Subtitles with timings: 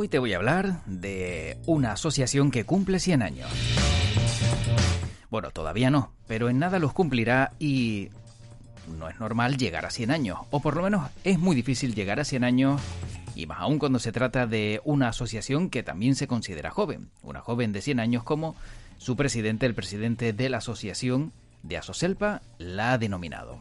[0.00, 3.50] Hoy te voy a hablar de una asociación que cumple 100 años.
[5.28, 8.10] Bueno, todavía no, pero en nada los cumplirá y
[8.96, 12.20] no es normal llegar a 100 años, o por lo menos es muy difícil llegar
[12.20, 12.80] a 100 años,
[13.34, 17.40] y más aún cuando se trata de una asociación que también se considera joven, una
[17.40, 18.54] joven de 100 años como
[18.98, 21.32] su presidente, el presidente de la asociación
[21.64, 23.58] de Asoselpa, la ha denominado.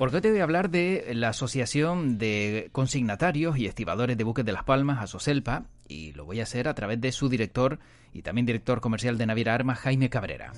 [0.00, 4.46] Porque hoy te voy a hablar de la Asociación de Consignatarios y Estibadores de Buques
[4.46, 7.78] de Las Palmas, Asoselpa, y lo voy a hacer a través de su director
[8.14, 10.54] y también director comercial de Naviera Armas, Jaime Cabrera.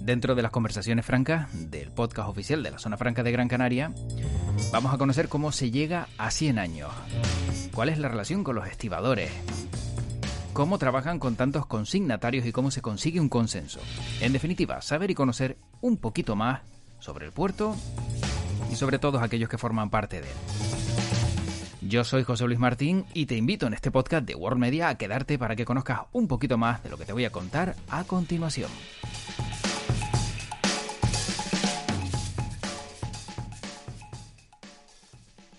[0.00, 3.92] Dentro de las conversaciones francas del podcast oficial de la Zona Franca de Gran Canaria,
[4.70, 6.92] vamos a conocer cómo se llega a 100 años,
[7.72, 9.32] cuál es la relación con los estibadores,
[10.52, 13.80] cómo trabajan con tantos consignatarios y cómo se consigue un consenso.
[14.20, 16.60] En definitiva, saber y conocer un poquito más
[17.04, 17.76] sobre el puerto
[18.72, 20.36] y sobre todos aquellos que forman parte de él.
[21.82, 24.96] Yo soy José Luis Martín y te invito en este podcast de World Media a
[24.96, 28.04] quedarte para que conozcas un poquito más de lo que te voy a contar a
[28.04, 28.70] continuación.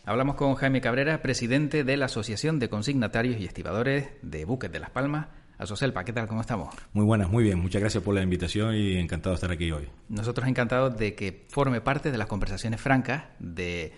[0.03, 4.79] Hablamos con Jaime Cabrera, presidente de la Asociación de Consignatarios y Estibadores de Buques de
[4.79, 5.27] Las Palmas,
[5.57, 6.27] Asoselpa, ¿qué tal?
[6.27, 6.73] ¿Cómo estamos?
[6.93, 7.59] Muy buenas, muy bien.
[7.59, 9.87] Muchas gracias por la invitación y encantado de estar aquí hoy.
[10.09, 13.93] Nosotros encantados de que forme parte de las conversaciones francas de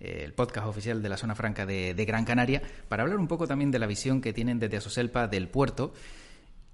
[0.00, 3.46] eh, el podcast oficial de la Zona Franca de, Gran Canaria, para hablar un poco
[3.46, 5.92] también de la visión que tienen desde Asoselpa del puerto.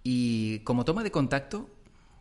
[0.05, 1.69] Y como toma de contacto,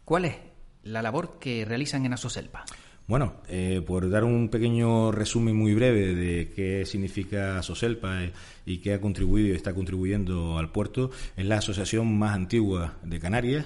[0.04, 0.36] ¿cuál es
[0.84, 2.66] la labor que realizan en Asoselpa?
[3.08, 8.34] Bueno, eh, por dar un pequeño resumen muy breve de qué significa Soselpa eh,
[8.66, 13.18] y qué ha contribuido y está contribuyendo al puerto, es la asociación más antigua de
[13.18, 13.66] Canarias.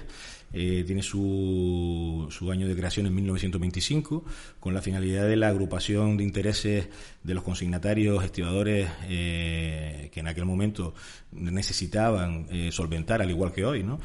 [0.52, 4.24] Eh, tiene su, su, año de creación en 1925,
[4.60, 6.88] con la finalidad de la agrupación de intereses
[7.22, 10.94] de los consignatarios, estibadores, que en aquel momento
[11.32, 14.00] necesitaban solventar, al igual que hoy, ¿no?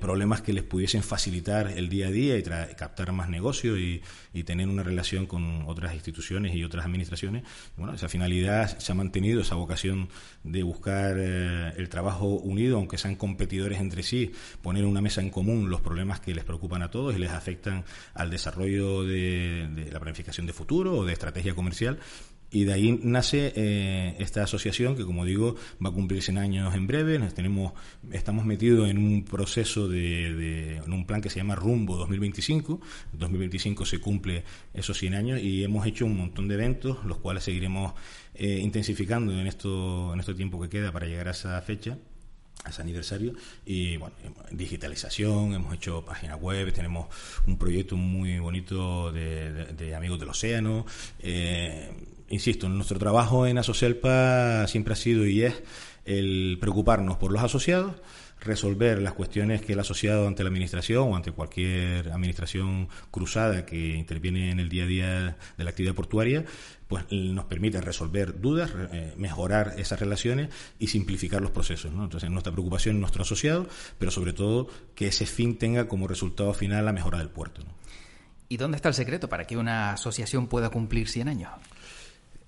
[0.00, 4.02] problemas que les pudiesen facilitar el día a día y captar más negocio y,
[4.44, 7.42] tener una relación con otras instituciones y otras administraciones.
[7.76, 10.08] Bueno, esa finalidad se ha mantenido, esa vocación
[10.44, 14.32] de buscar eh, el trabajo unido, aunque sean competidores entre sí,
[14.62, 17.84] poner una mesa en común los problemas que les preocupan a todos y les afectan
[18.14, 21.98] al desarrollo de, de la planificación de futuro o de estrategia comercial
[22.50, 26.74] y de ahí nace eh, esta asociación que, como digo, va a cumplir 100 años
[26.74, 27.18] en breve.
[27.18, 27.72] Nos tenemos,
[28.10, 32.80] estamos metidos en un proceso de, en un plan que se llama Rumbo 2025.
[33.12, 37.18] En 2025 se cumple esos 100 años y hemos hecho un montón de eventos, los
[37.18, 37.92] cuales seguiremos
[38.34, 41.98] eh, intensificando en esto, en este tiempo que queda para llegar a esa fecha
[42.64, 44.16] a ese aniversario y bueno
[44.50, 47.06] digitalización hemos hecho página web tenemos
[47.46, 50.84] un proyecto muy bonito de, amigos del océano
[51.20, 51.88] eh,
[52.30, 55.62] insisto, nuestro trabajo en Asocelpa siempre ha sido y es
[56.04, 57.94] el preocuparnos por los asociados,
[58.40, 63.94] resolver las cuestiones que el asociado ante la administración o ante cualquier administración cruzada que
[63.96, 66.44] interviene en el día a día de la actividad portuaria,
[66.86, 71.92] pues nos permite resolver dudas, eh, mejorar esas relaciones y simplificar los procesos.
[71.92, 73.66] Entonces, nuestra preocupación es nuestro asociado,
[73.98, 77.62] pero sobre todo que ese fin tenga como resultado final la mejora del puerto.
[78.48, 81.50] ¿Y dónde está el secreto para que una asociación pueda cumplir 100 años?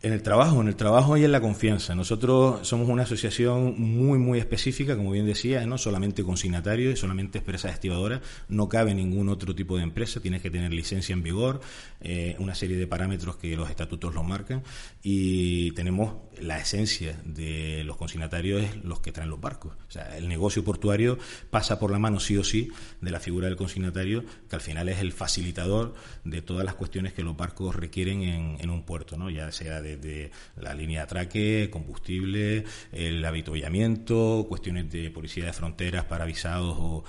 [0.02, 1.94] En el trabajo, en el trabajo y en la confianza.
[1.94, 7.74] Nosotros somos una asociación muy, muy específica, como bien decía, no solamente consignatarios, solamente empresas
[7.74, 8.22] estivadoras.
[8.48, 10.20] No cabe ningún otro tipo de empresa.
[10.20, 11.60] Tienes que tener licencia en vigor,
[12.00, 14.62] eh, una serie de parámetros que los estatutos lo marcan.
[15.02, 19.74] Y tenemos la esencia de los consignatarios es los que traen los barcos.
[19.88, 21.18] O sea, el negocio portuario
[21.50, 22.70] pasa por la mano sí o sí
[23.00, 27.12] de la figura del consignatario, que al final es el facilitador de todas las cuestiones
[27.12, 29.30] que los barcos requieren en, en un puerto, ¿no?
[29.30, 35.52] Ya sea de de la línea de atraque, combustible, el habituallamiento, cuestiones de policía de
[35.52, 37.04] fronteras para avisados o,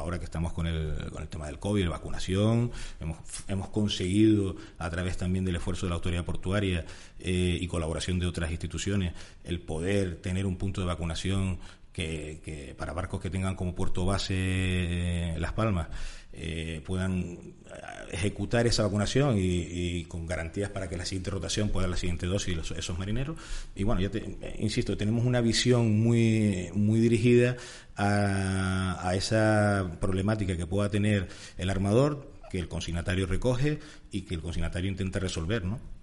[0.00, 2.72] ahora que estamos con el, con el tema del COVID, la vacunación.
[2.98, 3.18] Hemos,
[3.48, 6.84] hemos conseguido, a través también del esfuerzo de la autoridad portuaria
[7.18, 9.14] eh, y colaboración de otras instituciones,
[9.44, 11.58] el poder tener un punto de vacunación
[11.92, 15.88] que, para barcos que tengan como puerto base eh, Las Palmas
[16.42, 17.38] eh, puedan
[18.10, 22.26] ejecutar esa vacunación y, con garantías para que la siguiente rotación pueda dar la siguiente
[22.26, 23.36] dosis los, esos marineros.
[23.74, 27.56] Y bueno, ya te, insisto, tenemos una visión muy, muy dirigida
[27.94, 31.28] a, a esa problemática que pueda tener
[31.58, 33.78] el armador, que el consignatario recoge
[34.10, 35.99] y que el consignatario intenta resolver, ¿no?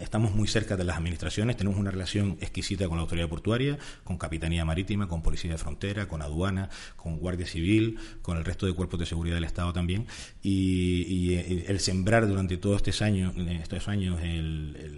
[0.00, 4.18] Estamos muy cerca de las administraciones, tenemos una relación exquisita con la autoridad portuaria, con
[4.18, 8.72] Capitanía Marítima, con Policía de Frontera, con Aduana, con Guardia Civil, con el resto de
[8.72, 10.08] cuerpos de seguridad del Estado también.
[10.42, 14.20] Y, eh, el sembrar durante todos estos años, estos años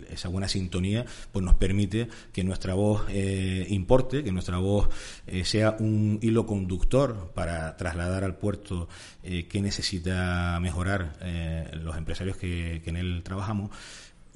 [0.08, 4.88] esa buena sintonía, pues nos permite que nuestra voz eh, importe, que nuestra voz
[5.26, 8.88] eh, sea un hilo conductor para trasladar al puerto
[9.22, 11.16] que necesita mejorar
[11.72, 13.70] los empresarios que en él trabajamos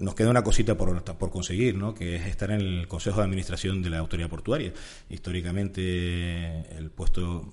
[0.00, 1.94] nos queda una cosita por, conseguir, ¿no?
[1.94, 4.72] que es estar en el Consejo de Administración de la Autoridad Portuaria.
[5.08, 7.52] Históricamente el puesto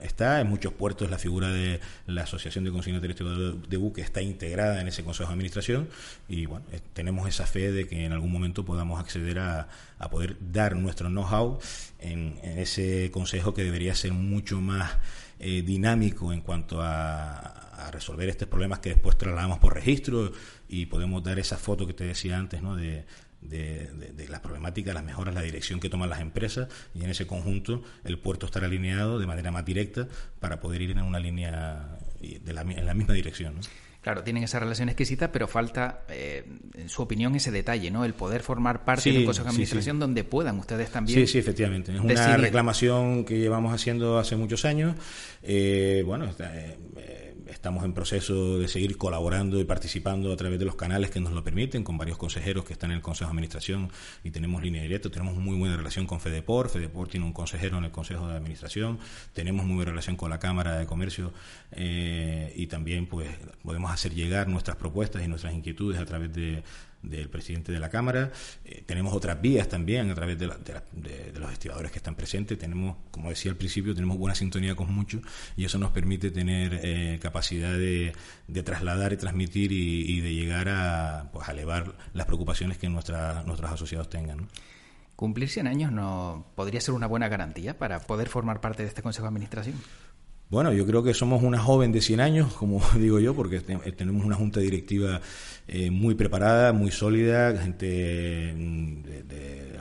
[0.00, 4.80] está, en muchos puertos la figura de la Asociación de Consignatarios de Buque está integrada
[4.80, 5.88] en ese Consejo de Administración
[6.28, 9.68] y bueno, eh, tenemos esa fe de que en algún momento podamos acceder a,
[9.98, 11.58] a poder dar nuestro know-how
[12.00, 14.92] en, ese Consejo que debería ser mucho más
[15.38, 20.32] eh, dinámico en cuanto a a resolver estos problemas que después trasladamos por registro
[20.68, 22.76] y podemos dar esa foto que te decía antes, ¿no?
[22.76, 23.04] De,
[23.48, 27.82] de, la problemática, las mejoras, la dirección que toman las empresas y en ese conjunto
[28.04, 30.08] el puerto estará alineado de manera más directa
[30.40, 33.56] para poder ir en una línea de la, en la misma dirección.
[33.56, 33.60] ¿no?
[34.06, 36.44] Claro, tienen esa relación exquisita, pero falta, eh,
[36.74, 38.04] en su opinión, ese detalle, ¿no?
[38.04, 41.18] El poder formar parte de un consejo de administración donde puedan ustedes también.
[41.18, 41.92] Sí, sí, efectivamente.
[41.92, 44.94] Es una reclamación que llevamos haciendo hace muchos años.
[45.42, 50.74] Eh, bueno, eh, estamos en proceso de seguir colaborando y participando a través de los
[50.74, 53.90] canales que nos lo permiten, con varios consejeros que están en el Consejo de Administración
[54.24, 55.10] y tenemos línea directa.
[55.10, 56.68] Tenemos muy buena relación con FEDEPOR.
[56.68, 58.98] FEDEPOR tiene un consejero en el Consejo de Administración.
[59.32, 61.32] Tenemos muy buena relación con la Cámara de Comercio
[61.76, 63.28] y también, pues,
[63.62, 66.62] podemos hacer llegar nuestras propuestas y nuestras inquietudes a través de,
[67.08, 68.30] del presidente de la Cámara.
[68.64, 72.58] Eh, tenemos otras vías también a través de, los estibadores que están presentes.
[72.58, 75.22] Tenemos, como decía al principio, tenemos buena sintonía con muchos
[75.56, 78.12] y eso nos permite tener eh, capacidad de,
[78.64, 84.10] trasladar y transmitir y, de llegar a, pues, elevar las preocupaciones que nuestra, nuestros asociados
[84.10, 84.48] tengan.
[85.16, 89.00] ¿Cumplir 100 años no podría ser una buena garantía para poder formar parte de este
[89.00, 89.76] Consejo de Administración?
[90.48, 94.24] Bueno, yo creo que somos una joven de 100 años, como digo yo, porque tenemos
[94.24, 95.20] una junta directiva
[95.66, 99.06] eh, muy preparada, muy sólida, gente mm,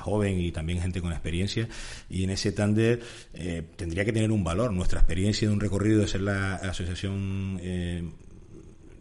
[0.06, 1.68] joven y también gente con experiencia.
[2.10, 3.00] Y en ese tándem
[3.34, 4.72] eh, tendría que tener un valor.
[4.72, 8.04] Nuestra experiencia de un recorrido de ser la asociación eh,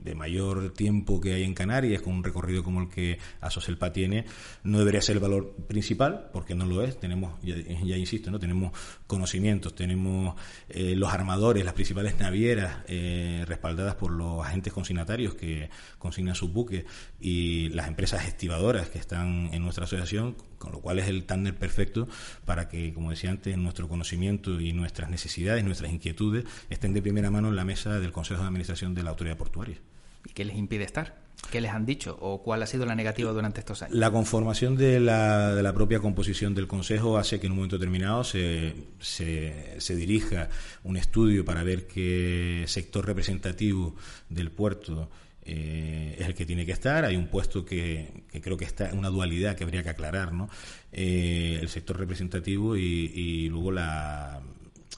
[0.05, 4.27] de mayor tiempo que hay en Canarias, con un recorrido como el que Asoselpa tiene,
[4.62, 7.01] no debería ser el valor principal, porque no lo es.
[7.01, 8.73] Tenemos, ya, insisto, no tenemos
[9.06, 10.37] conocimientos, tenemos
[10.69, 16.53] eh, los armadores, las principales navieras eh, respaldadas por los agentes consignatarios que consignan sus
[16.53, 16.85] buques
[17.19, 21.55] y las empresas estivadoras que están en nuestra asociación, con lo cual es el tándem
[21.55, 22.09] perfecto
[22.45, 27.31] para que, como decía antes, nuestro conocimiento y nuestras necesidades, nuestras inquietudes estén de primera
[27.31, 29.79] mano en la mesa del Consejo de Administración de la Autoridad Portuaria.
[30.25, 31.25] ¿Y qué les impide estar?
[31.50, 33.97] ¿Qué les han dicho o cuál ha sido la negativa durante estos años?
[33.97, 37.79] La conformación de la, de la propia composición del Consejo hace que en un momento
[37.79, 40.49] determinado se, se, dirija
[40.82, 43.94] un estudio para ver qué sector representativo
[44.29, 45.11] del puerto
[45.44, 47.05] eh, es el que tiene que estar.
[47.05, 50.49] Hay un puesto que, creo que está, una dualidad que habría que aclarar, ¿no?
[50.93, 54.41] Eh, el sector representativo y, y luego la,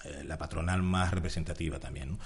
[0.06, 2.10] eh, la patronal más representativa también.
[2.10, 2.18] ¿no?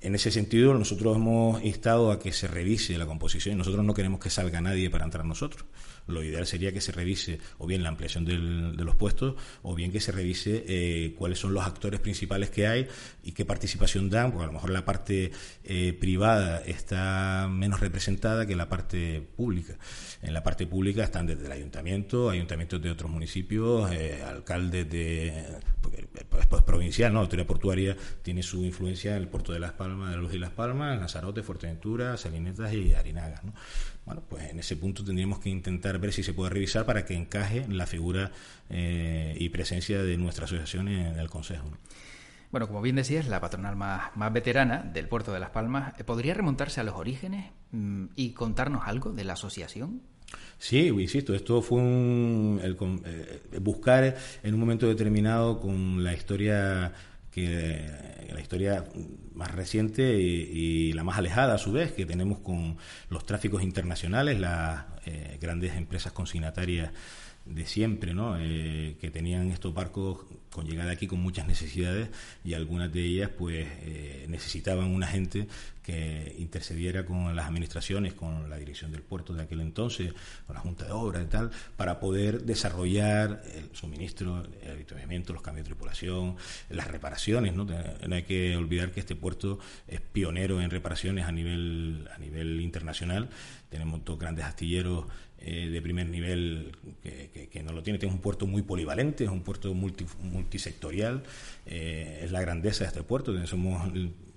[0.00, 3.58] En ese sentido, nosotros hemos instado a que se revise la composición.
[3.58, 5.64] Nosotros no queremos que salga nadie para entrar nosotros.
[6.08, 9.92] Lo ideal sería que se revise o bien la ampliación de los puestos o bien
[9.92, 12.88] que se revise eh, cuáles son los actores principales que hay
[13.22, 15.30] y qué participación dan, porque a lo mejor la parte
[15.64, 19.76] eh, privada está menos representada que la parte pública.
[20.22, 25.58] En la parte pública están desde el ayuntamiento, ayuntamientos de otros municipios, eh, alcaldes de.
[26.28, 27.20] Pues, provincial, ¿no?
[27.20, 30.38] La autoridad portuaria tiene su influencia en el puerto de Las Palmas, de Luz y
[30.38, 33.54] Las Palmas, Lanzarote, Fuerteventura, Salinetas y Arinaga, ¿no?
[34.04, 37.14] Bueno, pues en ese punto tendríamos que intentar ver si se puede revisar para que
[37.14, 38.30] encaje la figura
[38.70, 41.70] eh, y presencia de nuestra asociación en el Consejo.
[42.50, 46.04] Bueno, como bien decías, la patronal más, más veterana del puerto de Las Palmas, eh,
[46.04, 50.00] ¿podría remontarse a los orígenes mm, y contarnos algo de la asociación?
[50.58, 52.60] Sí, insisto, esto fue un,
[53.04, 56.92] eh, buscar en un momento determinado con la historia
[57.30, 57.86] que
[58.32, 58.84] la historia
[59.34, 62.76] más reciente y, la más alejada a su vez que tenemos con
[63.10, 66.90] los tráficos internacionales, las eh, grandes empresas consignatarias
[67.44, 68.36] de siempre, ¿no?
[68.38, 70.26] Eh, que tenían estos barcos
[70.58, 72.08] con llegada aquí con muchas necesidades
[72.44, 75.46] y algunas de ellas pues eh, necesitaban una gente
[75.84, 80.12] que intercediera con las administraciones, con la dirección del puerto de aquel entonces,
[80.46, 85.40] con la Junta de Obras y tal, para poder desarrollar el suministro, el avituallamiento, los
[85.40, 86.36] cambios de tripulación,
[86.68, 87.54] las reparaciones.
[87.54, 87.64] ¿no?
[87.64, 92.60] no hay que olvidar que este puerto es pionero en reparaciones a nivel, a nivel
[92.60, 93.30] internacional.
[93.68, 95.06] Tenemos dos grandes astilleros
[95.40, 97.98] eh, de primer nivel que, no lo tiene.
[97.98, 101.22] Tiene un puerto muy polivalente, es un puerto multisectorial.
[101.64, 103.46] Eh, es la grandeza de este puerto.
[103.46, 103.88] Somos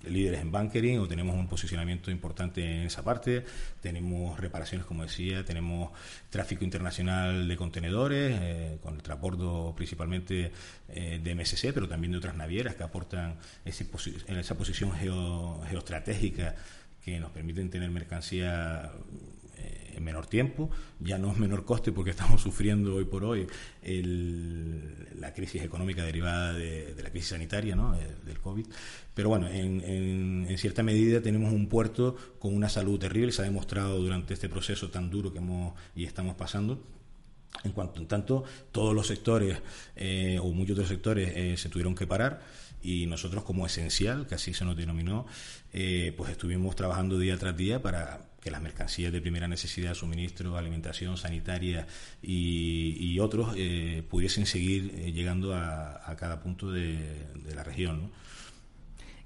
[0.04, 3.44] líderes en bunkering o tenemos un posicionamiento importante en esa parte.
[3.80, 5.90] Tenemos reparaciones, como decía, tenemos
[6.30, 10.52] tráfico internacional de contenedores, eh, con el transbordo principalmente
[10.88, 16.54] de MSC, pero también de otras navieras que aportan en esa posición geoestratégica
[17.04, 18.92] que nos permiten tener mercancía
[19.94, 23.46] en menor tiempo, ya no es menor coste porque estamos sufriendo hoy por hoy
[23.82, 27.94] la crisis económica derivada de, la crisis sanitaria, ¿no?
[27.94, 28.66] Eh, del COVID.
[29.14, 33.98] Pero bueno, en, cierta medida tenemos un puerto con una salud terrible, se ha demostrado
[33.98, 36.82] durante este proceso tan duro que hemos y estamos pasando.
[37.64, 39.58] En cuanto en tanto, todos los sectores
[39.94, 42.40] eh, o muchos de los sectores eh, se tuvieron que parar
[42.82, 45.26] y nosotros como esencial, que así se nos denominó,
[45.70, 51.16] pues estuvimos trabajando día tras día para que las mercancías de primera necesidad, suministro, alimentación
[51.16, 51.86] sanitaria
[52.20, 57.24] y, otros eh, pudiesen seguir eh, llegando a, cada punto de,
[57.54, 58.10] la región.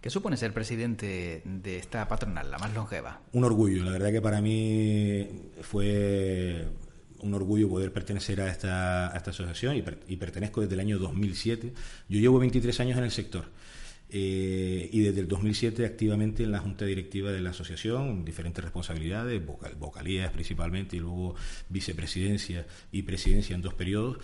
[0.02, 3.22] ¿Qué supone ser presidente de esta patronal, la más longeva?
[3.32, 5.26] Un orgullo, la verdad que para mí
[5.62, 6.68] fue
[7.26, 10.99] un orgullo poder pertenecer a esta, a esta asociación y, y pertenezco desde el año
[10.99, 11.73] 2007.
[12.09, 13.47] Yo llevo 23 años en el sector.
[14.09, 19.42] Eh, y desde el 2007 activamente en la junta directiva de la asociación, diferentes responsabilidades,
[19.78, 21.35] vocalías principalmente y luego
[21.68, 24.18] vicepresidencia y presidencia en dos periodos.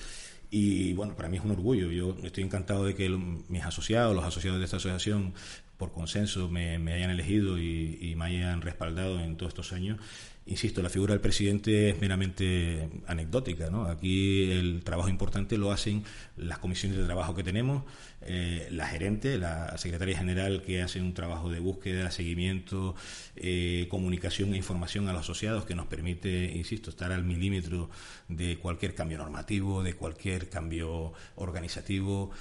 [0.50, 1.90] Y bueno, para mí es un orgullo.
[1.90, 5.32] Yo estoy encantado de que mis asociados, los asociados de esta asociación,
[5.78, 9.98] por consenso me, hayan elegido y, me hayan respaldado en todos estos años.
[10.44, 13.70] Insisto, la figura del presidente es meramente anecdótica.
[13.70, 13.84] ¿no?
[13.84, 16.02] Aquí el trabajo importante lo hacen
[16.36, 17.84] las comisiones de trabajo que tenemos,
[18.22, 22.96] eh, la gerente, la secretaria general que hace un trabajo de búsqueda, seguimiento,
[23.36, 27.88] eh, comunicación e información a los asociados que nos permite, insisto, estar al milímetro
[28.28, 32.32] de cualquier cambio normativo, de cualquier cambio organizativo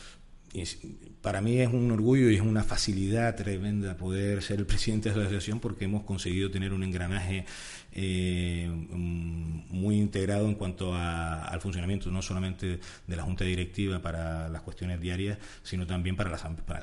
[1.21, 5.15] para mí es un orgullo y es una facilidad tremenda poder ser el presidente de
[5.15, 7.45] la asociación porque hemos conseguido tener un engranaje
[7.93, 14.61] eh, muy integrado en cuanto al funcionamiento no solamente de la junta directiva para las
[14.61, 16.37] cuestiones diarias, sino también para,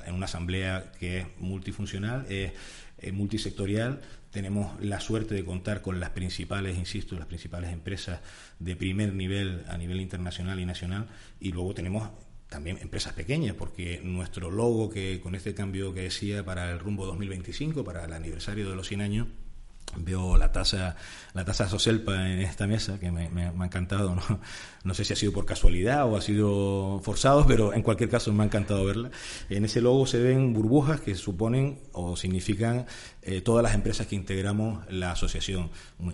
[0.05, 2.53] en una asamblea que es multifuncional, es,
[3.13, 4.01] multisectorial.
[4.31, 8.19] Tenemos la suerte de contar con las principales, insisto, las principales empresas
[8.59, 11.07] de primer nivel a nivel internacional y nacional,
[11.39, 12.09] y luego tenemos
[12.49, 17.05] también empresas pequeñas, porque nuestro logo que con este cambio que decía para el rumbo
[17.05, 19.27] 2025, para el aniversario de los 100 años,
[19.97, 20.95] veo la taza
[21.33, 24.21] la taza Soselpa en esta mesa que me, ha encantado ¿no?
[24.83, 28.31] no sé si ha sido por casualidad o ha sido forzado pero en cualquier caso
[28.33, 29.11] me ha encantado verla.
[29.49, 32.85] En ese logo se ven burbujas que suponen o significan
[33.21, 35.69] eh, todas las empresas que integramos la asociación,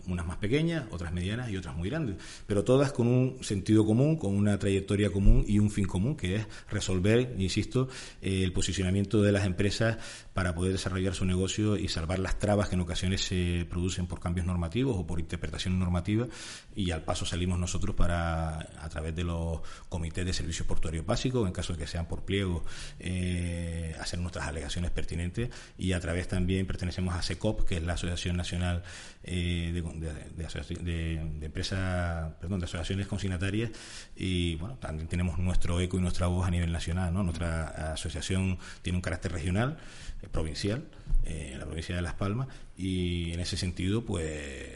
[0.08, 2.18] unas más pequeñas, otras medianas y otras muy grandes,
[2.48, 6.36] pero todas con un sentido común, con una trayectoria común y un fin común, que
[6.38, 7.88] es resolver, insisto,
[8.22, 9.98] eh, el posicionamiento de las empresas
[10.34, 14.20] para poder desarrollar su negocio y salvar las trabas que en ocasiones se producen por
[14.20, 16.28] cambios normativos o por interpretación normativa
[16.76, 21.48] y al paso salimos nosotros para, a través de los comités de servicios portuarios básicos,
[21.48, 22.64] en caso de que sean por pliego,
[23.00, 27.94] eh, hacer nuestras alegaciones pertinentes y a través también pertenecer a SECOP, que es la
[27.94, 28.84] Asociación Nacional
[29.24, 33.72] eh, de, Empresas, perdón, de Asociaciones Consignatarias,
[34.16, 37.24] y bueno, también tenemos nuestro eco y nuestra voz a nivel nacional, ¿no?
[37.24, 39.78] Nuestra asociación tiene un carácter regional,
[40.32, 40.86] provincial,
[41.24, 44.26] eh, en la provincia de Las Palmas, y en ese sentido, pues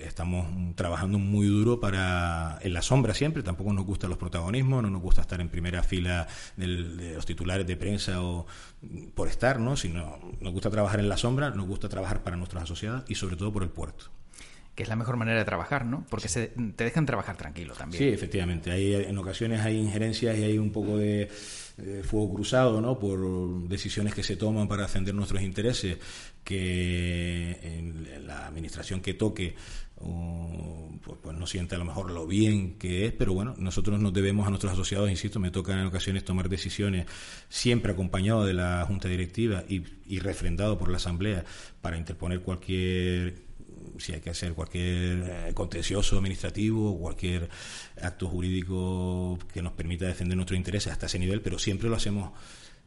[0.03, 4.89] estamos trabajando muy duro para, en la sombra siempre, tampoco nos gustan los protagonismos, no
[4.89, 8.45] nos gusta estar en primera fila de los titulares de prensa o
[9.15, 9.75] por estar, ¿no?
[9.75, 13.35] sino nos gusta trabajar en la sombra, nos gusta trabajar para nuestros asociados y sobre
[13.35, 14.05] todo por el puerto
[14.79, 16.05] que es la mejor manera de trabajar, ¿no?
[16.09, 18.01] Porque se, te dejan trabajar tranquilo también.
[18.01, 18.71] Sí, efectivamente.
[18.71, 21.29] Hay, en ocasiones hay injerencias y hay un poco de,
[22.03, 22.99] fuego cruzado, ¿no?
[22.99, 25.97] Por decisiones que se toman para defender nuestros intereses,
[26.43, 29.55] que en la administración que toque
[29.99, 34.13] pues, pues, no siente a lo mejor lo bien que es, pero bueno, nosotros nos
[34.13, 37.05] debemos a nuestros asociados, insisto, me toca en ocasiones tomar decisiones
[37.49, 41.43] siempre acompañado de la Junta Directiva y, y refrendado por la Asamblea
[41.81, 43.48] para interponer cualquier
[43.99, 47.49] si hay que hacer cualquier eh, contencioso administrativo, cualquier
[48.01, 52.31] acto jurídico que nos permita defender nuestros intereses hasta ese nivel, pero siempre lo hacemos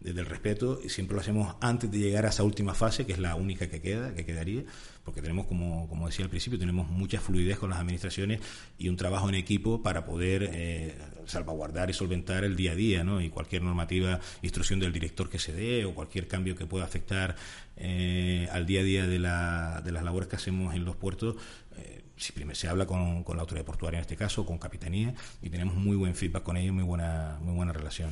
[0.03, 3.13] desde el respeto, y siempre lo hacemos antes de llegar a esa última fase, que
[3.13, 4.65] es la única que queda, que quedaría,
[5.05, 8.41] porque tenemos, como, como decía al principio, tenemos mucha fluidez con las administraciones
[8.79, 13.05] y un trabajo en equipo para poder eh, salvaguardar y solventar el día a día,
[13.05, 13.21] ¿no?
[13.21, 17.37] Y cualquier normativa, instrucción del director que se dé o cualquier cambio que pueda afectar
[17.77, 21.37] eh, al día a día de, la, de las labores que hacemos en los puertos,
[21.79, 25.15] eh, si primero se habla con, con, la autoridad portuaria en este caso, con Capitanía,
[25.43, 28.11] y tenemos muy buen feedback con ellos, muy buena, muy buena relación.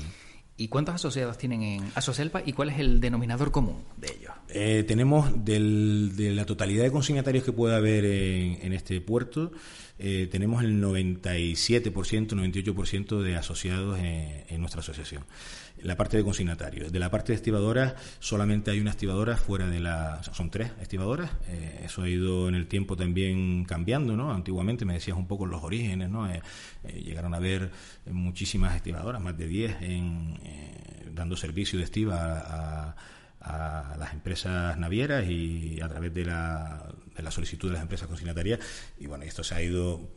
[0.60, 4.32] ¿Y cuántos asociados tienen en Asoselpa y cuál es el denominador común de ellos?
[4.50, 9.52] Eh, tenemos del, de la totalidad de consignatarios que puede haber en, en este puerto,
[10.02, 11.52] eh, tenemos el 97%,
[11.92, 15.24] 98% de asociados en, nuestra asociación.
[15.82, 16.92] La parte de consignatarios.
[16.92, 20.22] De la parte de estivadoras, solamente hay una estibadora fuera de la.
[20.22, 21.30] Son tres estivadoras.
[21.48, 24.32] Eh, eso ha ido en el tiempo también cambiando, ¿no?
[24.32, 26.30] Antiguamente me decías un poco los orígenes, ¿no?
[26.30, 26.42] Eh,
[27.02, 27.70] llegaron a haber
[28.10, 32.96] muchísimas estivadoras, más de 10, en, dando servicio de estiva a
[33.40, 38.06] a las empresas navieras y a través de la, de la solicitud de las empresas
[38.06, 38.60] consignatarias.
[38.98, 40.10] Y bueno, esto se ha ido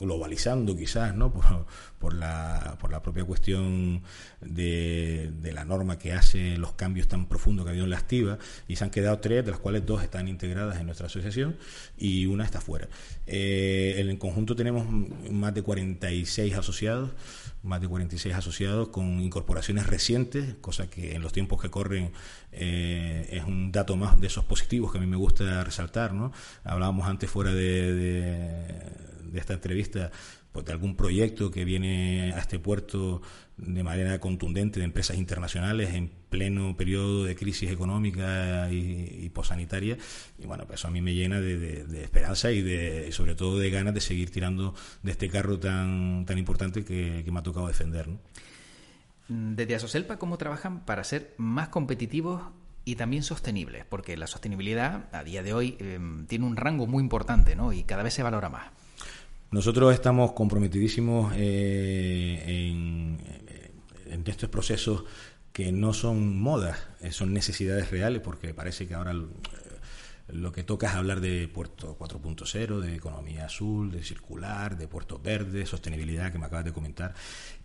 [0.00, 1.32] globalizando quizás, ¿no?
[2.00, 4.02] Por, la, por la propia cuestión
[4.40, 7.98] de, de, la norma que hace los cambios tan profundos que ha habido en la
[7.98, 8.38] activa
[8.68, 11.58] y se han quedado tres, de las cuales dos están integradas en nuestra asociación
[11.98, 12.88] y una está fuera.
[13.26, 14.86] Eh, en conjunto tenemos
[15.30, 17.10] más de 46 asociados,
[17.62, 22.12] más de 46 asociados con incorporaciones recientes, cosa que en los tiempos que corren
[22.52, 26.32] eh, es un dato más de esos positivos que a mí me gusta resaltar, ¿no?
[26.64, 30.10] Hablábamos antes fuera de esta entrevista
[30.52, 33.22] pues, de algún proyecto que viene a este puerto
[33.56, 39.96] de manera contundente de empresas internacionales en pleno periodo de crisis económica y, posanitaria.
[40.38, 43.70] Y bueno, pues eso a mí me llena de, esperanza y, de, sobre todo de
[43.70, 48.08] ganas de seguir tirando de este carro tan, tan importante que, me ha tocado defender.
[49.28, 52.42] Desde Asoselpa, ¿cómo trabajan para ser más competitivos
[52.84, 53.84] y también sostenibles?
[53.84, 57.72] Porque la sostenibilidad a día de hoy em, tiene un rango muy importante ¿no?
[57.72, 58.79] y cada vez se valora más.
[59.50, 63.18] Nosotros estamos comprometidísimos eh, en,
[64.26, 65.04] estos procesos
[65.52, 69.12] que no son modas, eh, son necesidades reales, porque parece que ahora
[70.28, 75.20] lo que toca es hablar de puerto 4.0, de economía azul, de circular, de puertos
[75.20, 77.14] verdes, sostenibilidad que me acabas de comentar.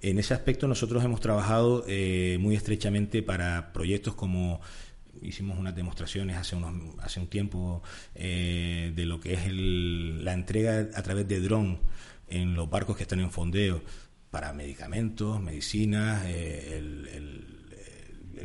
[0.02, 4.60] En ese aspecto nosotros hemos trabajado eh, muy estrechamente para proyectos como
[5.22, 10.90] hicimos unas demostraciones hace, unos, hace un tiempo eh, de lo que es la entrega
[10.94, 11.80] a través de dron
[12.28, 13.82] en los barcos que están en fondeo
[14.32, 17.55] para medicamentos, medicinas, eh, el el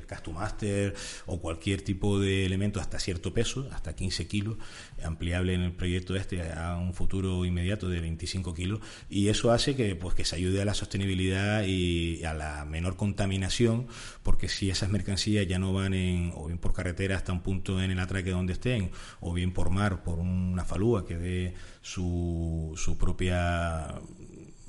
[0.06, 0.94] Castumaster
[1.26, 4.56] o cualquier tipo de elemento hasta cierto peso, hasta 15 kilos,
[5.02, 9.76] ampliable en el proyecto este a un futuro inmediato de 25 kilos, y eso hace
[9.76, 13.86] que, pues, que se ayude a la sostenibilidad y a la menor contaminación,
[14.22, 17.82] porque si esas mercancías ya no van en, o bien por carretera hasta un punto
[17.82, 22.72] en el atraque donde estén, o bien por mar, por una falúa que dé su,
[22.76, 24.00] su propia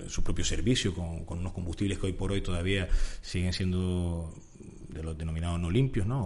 [0.08, 2.90] su propio servicio con unos combustibles que hoy por hoy todavía
[3.22, 4.34] siguen siendo
[4.94, 6.26] de los denominados no limpios, ¿no?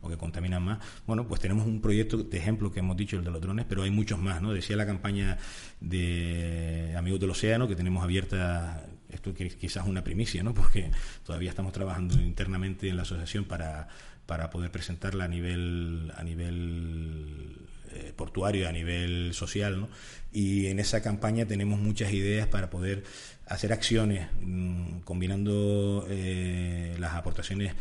[0.00, 0.78] O, que contaminan más.
[1.06, 3.82] Bueno, pues tenemos un proyecto de ejemplo que hemos dicho, el de los drones, pero
[3.82, 4.52] hay muchos más, ¿no?
[4.52, 5.38] Decía la campaña
[5.80, 10.54] de Amigos del Océano que tenemos abierta, esto quizás una primicia, ¿no?
[10.54, 10.90] Porque
[11.24, 13.88] todavía estamos trabajando internamente en la asociación para,
[14.26, 17.58] para poder presentarla a nivel, a nivel
[17.94, 19.88] eh, portuario, a nivel social, ¿no?
[20.32, 23.04] Y en esa campaña tenemos muchas ideas para poder
[23.46, 27.74] hacer acciones mm, combinando eh, las aportaciones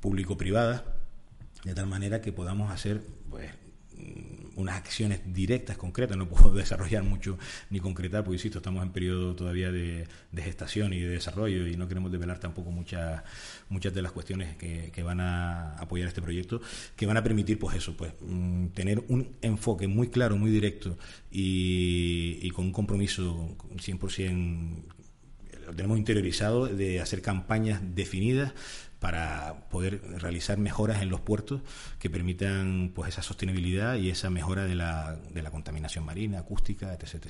[0.00, 0.82] público-privadas
[1.64, 3.50] de tal manera que podamos hacer pues
[3.96, 7.38] mm, unas acciones directas, concretas, no puedo desarrollar mucho
[7.70, 11.88] ni concretar, porque insisto, estamos en periodo todavía de, gestación y de desarrollo y no
[11.88, 13.22] queremos develar tampoco muchas
[13.68, 16.60] muchas de las cuestiones que, van a apoyar este proyecto,
[16.94, 20.96] que van a permitir, pues eso, pues mm, tener un enfoque muy claro, muy directo
[21.30, 24.95] y, y con un compromiso 100%
[25.66, 28.52] lo tenemos interiorizado de hacer campañas definidas
[28.98, 31.60] para poder realizar mejoras en los puertos
[31.98, 36.94] que permitan pues esa sostenibilidad y esa mejora de la, de la contaminación marina, acústica,
[36.94, 37.26] etc.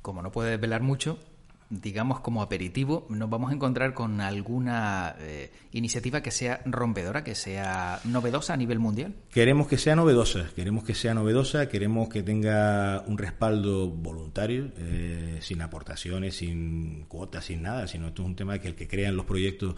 [0.00, 1.18] Como no puede velar mucho,
[1.70, 7.34] digamos, como aperitivo, nos vamos a encontrar con alguna eh, iniciativa que sea rompedora, que
[7.34, 9.14] sea novedosa a nivel mundial?
[9.30, 15.38] Queremos que sea novedosa, queremos que sea novedosa, queremos que tenga un respaldo voluntario, eh,
[15.42, 19.16] sin aportaciones, sin cuotas, sin nada, sino esto es un tema que el que crean
[19.16, 19.74] los proyectos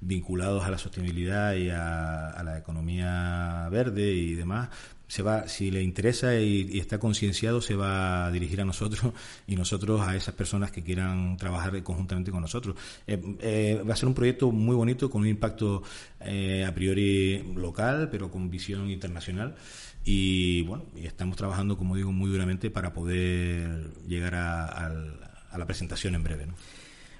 [0.00, 4.68] vinculados a la sostenibilidad y a, la economía verde y demás,
[5.06, 9.12] se va, si le interesa y, está concienciado, se va a dirigir a nosotros
[9.46, 12.76] y nosotros a esas personas que quieran trabajar conjuntamente con nosotros.
[13.06, 15.82] Eh, eh, va a ser un proyecto muy bonito, con un impacto
[16.20, 19.54] eh, a priori local, pero con visión internacional.
[20.04, 24.92] Y bueno, y estamos trabajando, como digo, muy duramente para poder llegar a,
[25.56, 26.46] la presentación en breve.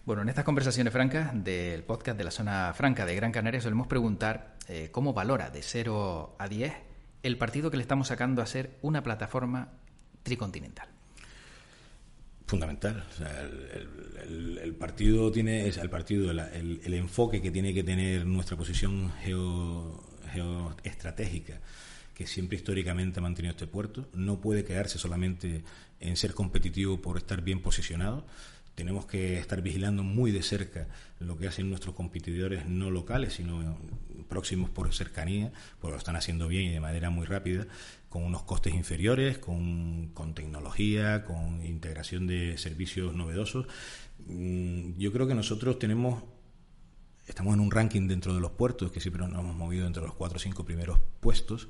[0.04, 3.86] Bueno, en estas conversaciones francas del podcast de la zona franca de Gran Canaria solemos
[3.86, 4.56] preguntar
[4.90, 6.93] cómo valora de 0 a 10
[7.24, 9.72] el partido que le estamos sacando a ser una plataforma
[10.22, 10.88] tricontinental?
[12.46, 13.02] Fundamental.
[14.62, 19.10] el, partido tiene, el partido, el, enfoque que tiene que tener nuestra posición
[20.32, 21.60] geoestratégica,
[22.14, 25.64] que siempre históricamente ha mantenido este puerto, no puede quedarse solamente
[26.00, 28.26] en ser competitivo por estar bien posicionado,
[28.74, 30.88] tenemos que estar vigilando muy de cerca
[31.20, 33.78] lo que hacen nuestros competidores no locales, sino
[34.28, 37.66] próximos por cercanía, porque lo están haciendo bien y de manera muy rápida,
[38.08, 43.66] con unos costes inferiores, con, tecnología, con integración de servicios novedosos.
[44.26, 46.22] Mm, yo creo que nosotros tenemos
[47.26, 50.14] estamos en un ranking dentro de los puertos, que siempre nos hemos movido entre los
[50.14, 51.68] cuatro o cinco primeros puestos,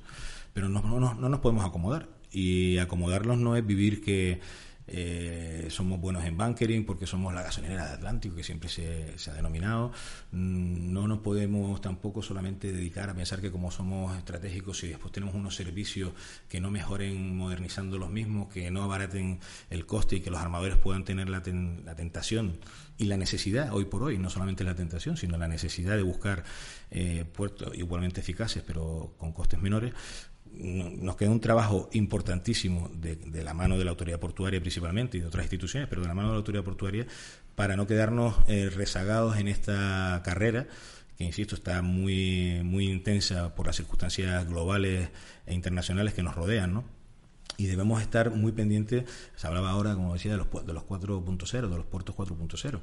[0.52, 2.08] pero no, no, no nos podemos acomodar.
[2.30, 4.40] Y acomodarnos no es vivir que
[4.86, 9.34] eh, somos buenos en bunkering porque somos la gasolinera de Atlántico, que siempre se, ha
[9.34, 9.92] denominado.
[10.32, 15.12] Mm, no nos podemos tampoco solamente dedicar a pensar que como somos estratégicos y después
[15.12, 16.12] tenemos unos servicios
[16.48, 20.76] que no mejoren modernizando los mismos, que no abaraten el coste y que los armadores
[20.76, 21.42] puedan tener la,
[21.84, 22.58] la tentación
[22.96, 26.44] y la necesidad, hoy por hoy, no solamente la tentación, sino la necesidad de buscar
[26.90, 29.92] eh, puertos igualmente eficaces, pero con costes menores,
[30.56, 35.26] nos queda un trabajo importantísimo de, la mano de la autoridad portuaria principalmente y de
[35.26, 37.06] otras instituciones, pero de la mano de la autoridad portuaria
[37.54, 40.66] para no quedarnos eh, rezagados en esta carrera
[41.16, 45.10] que insisto está muy muy intensa por las circunstancias globales
[45.46, 46.84] e internacionales que nos rodean, ¿no?
[47.56, 49.04] Y debemos estar muy pendientes,
[49.36, 52.80] se hablaba ahora, como decía, de los, de los 4.0, de los puertos 4.0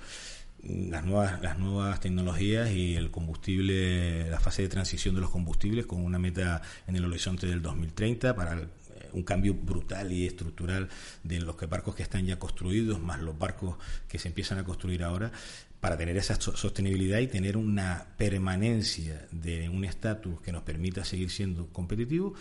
[0.64, 5.86] las nuevas, las nuevas tecnologías y el combustible, la fase de transición de los combustibles
[5.86, 8.68] con una meta en el horizonte del 2030 para eh,
[9.14, 10.90] un cambio brutal y estructural
[11.24, 14.64] de los que barcos que están ya construidos, más los barcos que se empiezan a
[14.64, 15.32] construir ahora,
[15.80, 21.32] para tener esa sostenibilidad y tener una permanencia de un estatus que nos permita seguir
[21.32, 22.34] siendo competitivos,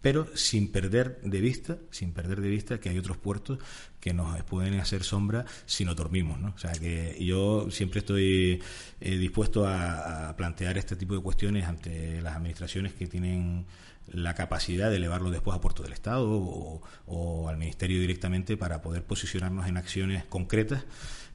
[0.00, 3.58] pero sin perder de vista, sin perder de vista que hay otros puertos
[4.00, 6.52] que nos pueden hacer sombra si no dormimos, ¿no?
[6.54, 8.62] O sea que yo siempre estoy
[9.00, 13.66] eh, dispuesto a, plantear este tipo de cuestiones ante las administraciones que tienen
[14.06, 19.04] la capacidad de elevarlo después a puerto del Estado o, al Ministerio directamente para poder
[19.04, 20.84] posicionarnos en acciones concretas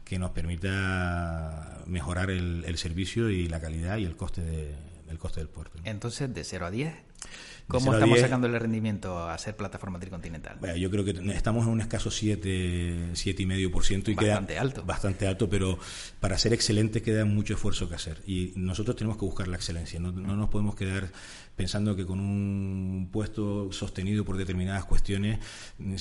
[0.06, 4.76] que nos permita mejorar el, servicio y la calidad y el coste de,
[5.10, 5.80] el coste del puerto.
[5.84, 6.94] Entonces, de 0 a 10,
[7.68, 10.58] ¿Cómo estamos sacando el rendimiento a ser plataforma tricontinental?
[10.60, 14.84] Bueno, yo creo que estamos en un escaso 7, 7,5% y bastante alto.
[14.84, 15.80] Bastante alto, pero
[16.20, 18.22] para ser excelente queda mucho esfuerzo que hacer.
[18.28, 20.00] Y nosotros tenemos que buscar la excelencia.
[20.00, 21.10] No, no nos podemos quedar
[21.56, 25.40] pensando que con un puesto sostenido por determinadas cuestiones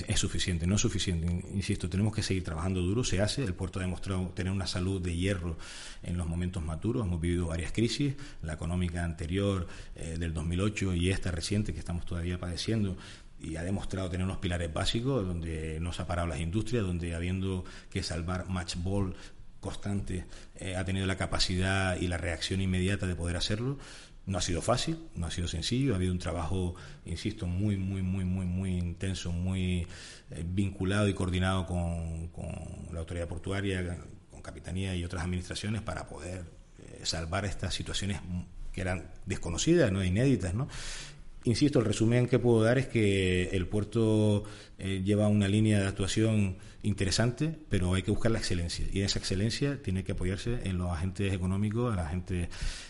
[0.07, 0.67] es suficiente.
[0.67, 1.27] No es suficiente.
[1.55, 3.05] Insisto, tenemos que seguir trabajando duro.
[3.05, 3.45] Se hace.
[3.45, 5.57] El puerto ha demostrado tener una salud de hierro
[6.03, 7.07] en los momentos maturos.
[7.07, 8.15] Hemos vivido varias crisis.
[8.43, 12.97] La económica anterior eh, del 2008 y esta que estamos todavía padeciendo
[13.39, 17.15] y ha demostrado tener unos pilares básicos donde no se ha parado las industrias, donde
[17.15, 19.15] habiendo que salvar match ball
[19.61, 20.25] constante
[20.57, 23.79] eh, ha tenido la capacidad y la reacción inmediata de poder hacerlo.
[24.25, 28.03] No ha sido fácil, no ha sido sencillo, ha habido un trabajo, insisto, muy, muy,
[28.03, 29.87] muy, muy, muy intenso, muy
[30.31, 32.31] eh, vinculado y coordinado con,
[32.93, 33.99] la autoridad portuaria,
[34.31, 36.45] con Capitanía y otras administraciones para poder
[36.79, 38.21] eh, salvar estas situaciones
[38.73, 40.69] que eran desconocidas, no inéditas, ¿no?
[41.45, 44.45] Insisto, el resumen que puedo dar es que el puerto
[44.79, 48.87] eh, lleva una línea de actuación interesante, pero hay que buscar la excelencia.
[48.93, 52.49] Y esa excelencia tiene que apoyarse en los agentes económicos, en los agentes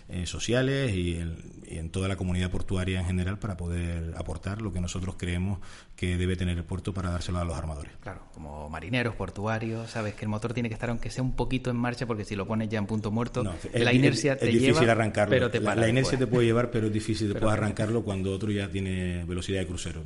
[0.09, 1.19] eh, sociales y
[1.67, 5.59] en, toda la comunidad portuaria en general para poder aportar lo que nosotros creemos
[5.95, 7.93] que debe tener el puerto para dárselo a los armadores.
[8.01, 11.71] Claro, como marineros, portuarios, sabes que el motor tiene que estar aunque sea un poquito
[11.71, 14.89] en marcha porque si lo pones ya en punto muerto, la inercia te es difícil
[14.89, 15.31] arrancarlo.
[15.31, 18.69] Pero te la, inercia te puede llevar, pero es difícil después arrancarlo cuando otro ya
[18.69, 20.03] tiene velocidad de crucero.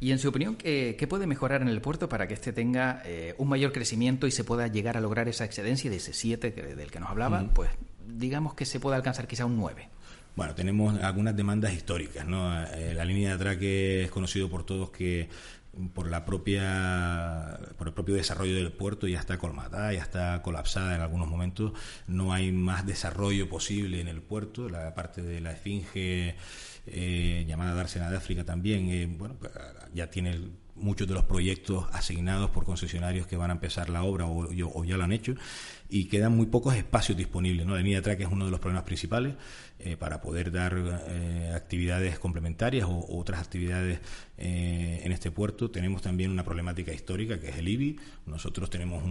[0.00, 3.34] Y en su opinión, ¿qué, puede mejorar en el puerto para que éste tenga eh,
[3.38, 6.90] un mayor crecimiento y se pueda llegar a lograr esa excedencia de ese 7 del
[6.90, 7.48] que nos hablaba?
[7.52, 7.70] Pues
[8.06, 9.88] digamos que se pueda alcanzar quizá un 9.
[10.36, 12.64] Bueno, tenemos algunas demandas históricas, ¿no?
[12.64, 15.28] Eh, la línea de atraque es conocido por todos que
[15.94, 20.94] por la propia por el propio desarrollo del puerto ya está colmada, ya está colapsada
[20.94, 21.72] en algunos momentos,
[22.06, 26.36] no hay más desarrollo posible en el puerto, la parte de la esfinge
[26.92, 29.36] eh, llamada Dársena de África también, eh, bueno,
[29.94, 30.38] ya tiene
[30.74, 34.84] muchos de los proyectos asignados por concesionarios que van a empezar la obra o, o
[34.84, 35.34] ya lo han hecho
[35.90, 37.66] y quedan muy pocos espacios disponibles.
[37.66, 39.34] La línea de atraque es uno de los problemas principales
[39.80, 40.74] eh, para poder dar
[41.08, 44.00] eh, actividades complementarias o, otras actividades
[44.36, 45.70] eh, en este puerto.
[45.70, 47.98] Tenemos también una problemática histórica que es el IBI.
[48.26, 49.02] Nosotros tenemos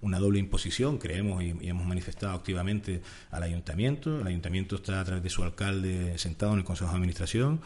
[0.00, 4.20] una doble imposición, creemos y, y, hemos manifestado activamente al ayuntamiento.
[4.20, 7.60] El ayuntamiento está a través de su alcalde sentado en el Consejo de Administración.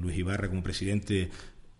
[0.00, 1.30] Luis Ibarra como presidente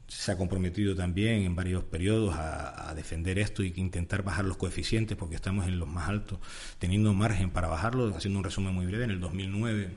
[0.08, 5.18] se ha comprometido también en varios periodos a, defender esto y intentar bajar los coeficientes
[5.18, 6.38] porque estamos en los más altos,
[6.78, 8.14] teniendo margen para bajarlo.
[8.16, 9.90] Haciendo un resumen muy breve, en el 2009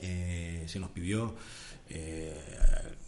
[0.00, 1.34] eh, se nos pidió
[1.88, 2.38] eh,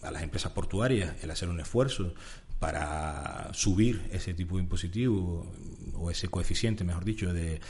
[0.03, 2.14] a las empresas portuarias el hacer un esfuerzo
[2.59, 5.47] para subir ese tipo de impositivo
[5.95, 7.61] o ese coeficiente, mejor dicho, de,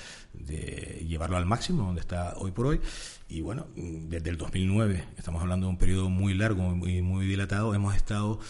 [1.07, 2.81] llevarlo al máximo donde está hoy por hoy.
[3.29, 7.75] Y bueno, desde el 2009, estamos hablando de un periodo muy largo y muy, dilatado,
[7.75, 8.40] hemos estado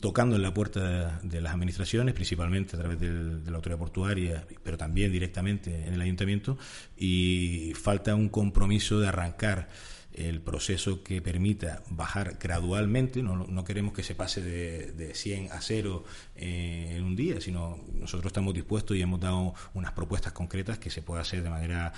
[0.00, 4.78] tocando en la puerta de, las administraciones, principalmente a través de la autoridad portuaria, pero
[4.78, 6.56] también directamente en el ayuntamiento,
[6.96, 9.68] y falta un compromiso de arrancar
[10.14, 15.52] el proceso que permita bajar gradualmente, no, no queremos que se pase de, de 100
[15.52, 16.04] a 0
[16.36, 20.90] eh, en un día, sino nosotros estamos dispuestos y hemos dado unas propuestas concretas que
[20.90, 21.92] se pueda hacer de manera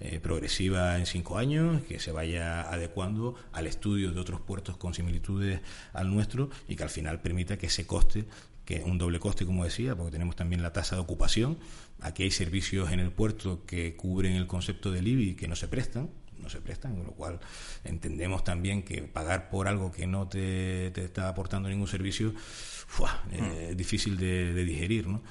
[0.00, 4.94] eh, progresiva en cinco años, que se vaya adecuando al estudio de otros puertos con
[4.94, 5.60] similitudes
[5.92, 8.26] al nuestro y que al final permita que ese coste
[8.64, 11.58] que un doble coste, como decía, porque tenemos también la tasa de ocupación.
[12.00, 15.66] Aquí hay servicios en el puerto que cubren el concepto del IBI que no se
[15.66, 17.40] prestan, no se prestan, con lo cual
[17.84, 22.34] entendemos también que pagar por algo que no te, está aportando ningún servicio
[23.30, 25.06] es difícil de, de, digerir.
[25.06, 25.22] ¿no?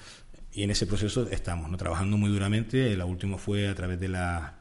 [0.53, 1.77] Y en ese proceso estamos ¿no?
[1.77, 2.95] trabajando muy duramente.
[2.95, 4.59] La última fue a través de la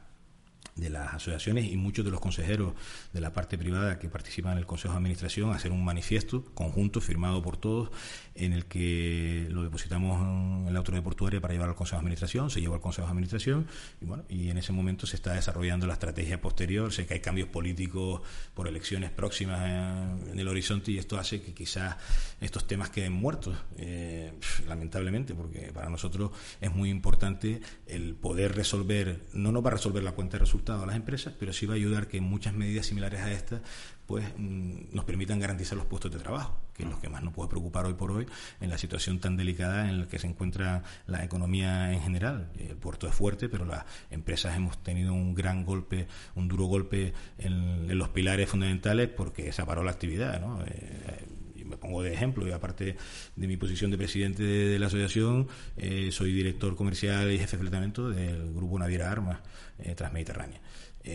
[0.79, 2.73] de las asociaciones y muchos de los consejeros
[3.13, 7.01] de la parte privada que participan en el Consejo de Administración hacer un manifiesto conjunto
[7.01, 7.91] firmado por todos
[8.39, 10.21] en el que lo depositamos
[10.67, 13.11] en la autoridad portuaria para llevar al Consejo de Administración, se llevó al Consejo de
[13.11, 13.67] Administración
[14.01, 17.19] y bueno, y en ese momento se está desarrollando la estrategia posterior, sé que hay
[17.19, 18.21] cambios políticos
[18.53, 21.97] por elecciones próximas en el horizonte y esto hace que quizás
[22.39, 24.31] estos temas queden muertos, eh,
[24.67, 30.01] lamentablemente, porque para nosotros es muy importante el poder resolver, no nos va a resolver
[30.01, 32.85] la cuenta de resultados a las empresas, pero sí va a ayudar que muchas medidas
[32.85, 33.61] similares a estas
[34.09, 37.47] pues nos permitan garantizar los puestos de trabajo, que es lo que más nos puede
[37.47, 38.25] preocupar hoy por hoy
[38.59, 42.49] en la situación tan delicada en la que se encuentra la economía en general.
[42.57, 47.13] El puerto es fuerte, pero las empresas hemos tenido un gran golpe, un duro golpe
[47.37, 50.59] en, los pilares fundamentales porque se paró la actividad, ¿no?
[50.65, 51.27] Eh,
[51.65, 52.97] me pongo de ejemplo, y aparte
[53.35, 57.61] de mi posición de presidente de, la asociación, eh, soy director comercial y jefe de
[57.61, 59.37] fletamento del Grupo Naviera Armas
[59.77, 60.59] eh, Transmediterránea.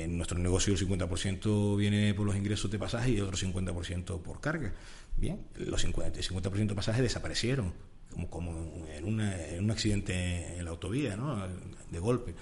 [0.02, 4.20] En nuestro negocio el 50% viene por los ingresos de pasaje y el otro 50%
[4.20, 4.72] por carga.
[5.16, 7.72] Bien, los 50, el 50% de pasajes desaparecieron,
[8.10, 11.46] como, como en, un accidente en la autovía, ¿no?
[11.90, 12.34] de golpe.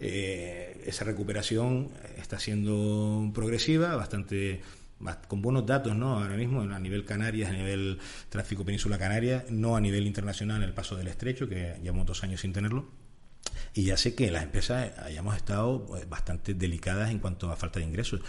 [0.00, 4.60] Eh, esa recuperación está siendo progresiva, bastante
[5.28, 6.18] con buenos datos, ¿no?
[6.20, 10.74] Ahora mismo a nivel Canarias, a nivel tráfico península Canaria, no a nivel internacional el
[10.74, 12.88] paso del estrecho, que llevamos dos años sin tenerlo
[13.78, 17.78] y ya sé que las empresas hayamos estado pues, bastante delicadas en cuanto a falta
[17.78, 18.20] de ingresos.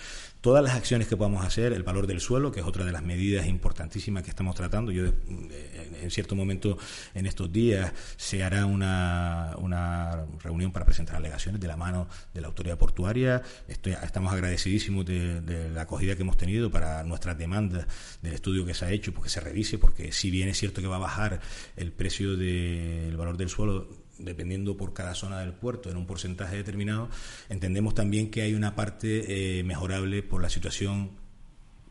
[0.41, 3.03] Todas las acciones que podamos hacer, el valor del suelo, que es otra de las
[3.03, 4.91] medidas importantísimas que estamos tratando.
[4.91, 6.77] Yo, en cierto momento,
[7.15, 12.41] en estos días, se hará una, una reunión para presentar alegaciones de la mano de
[12.41, 13.41] la autoridad portuaria.
[13.67, 17.87] Estoy, estamos agradecidísimos de, de, la acogida que hemos tenido para nuestras demandas
[18.21, 20.87] del estudio que se ha hecho, porque se revise, porque si bien es cierto que
[20.87, 21.41] va a bajar
[21.75, 23.89] el precio del valor del suelo,
[24.19, 27.09] dependiendo por cada zona del puerto en un porcentaje determinado,
[27.49, 31.11] entendemos también que hay una parte eh, mejorable por la situación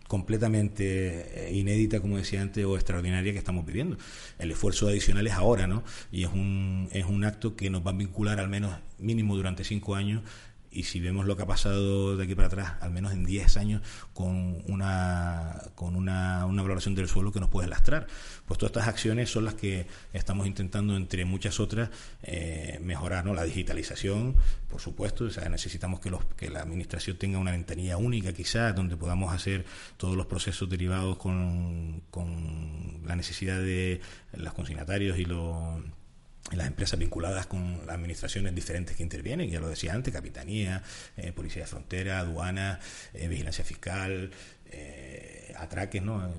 [0.09, 3.99] completamente eh, inédita, como decía antes, o extraordinaria que estamos viviendo.
[4.39, 5.85] El esfuerzo adicional es ahora, ¿no?
[6.11, 9.65] Y es un, es un acto que nos va a vincular al menos mínimo durante
[9.65, 10.23] cinco años
[10.71, 13.57] y si vemos lo que ha pasado de aquí para atrás, al menos en 10
[13.57, 18.07] años, con una, con una, una, valoración del suelo que nos puede lastrar.
[18.47, 21.91] Pues todas estas acciones son las que estamos intentando, entre muchas otras,
[22.23, 23.35] eh, mejorar ¿no?
[23.35, 24.37] la digitalización,
[24.69, 25.25] por supuesto.
[25.25, 29.33] O sea, necesitamos que, los, que la Administración tenga una ventanilla única, quizás, donde podamos
[29.33, 29.65] hacer
[29.97, 34.01] todos los procesos derivados con, con la necesidad de
[34.35, 35.83] los consignatarios y los
[36.57, 40.83] las empresas vinculadas con las administraciones diferentes que intervienen, ya lo decía antes, Capitanía,
[41.17, 42.81] eh, Policía de Frontera, Aduana,
[43.15, 44.31] eh, Vigilancia Fiscal,
[44.71, 46.33] eh, Atraques, ¿no?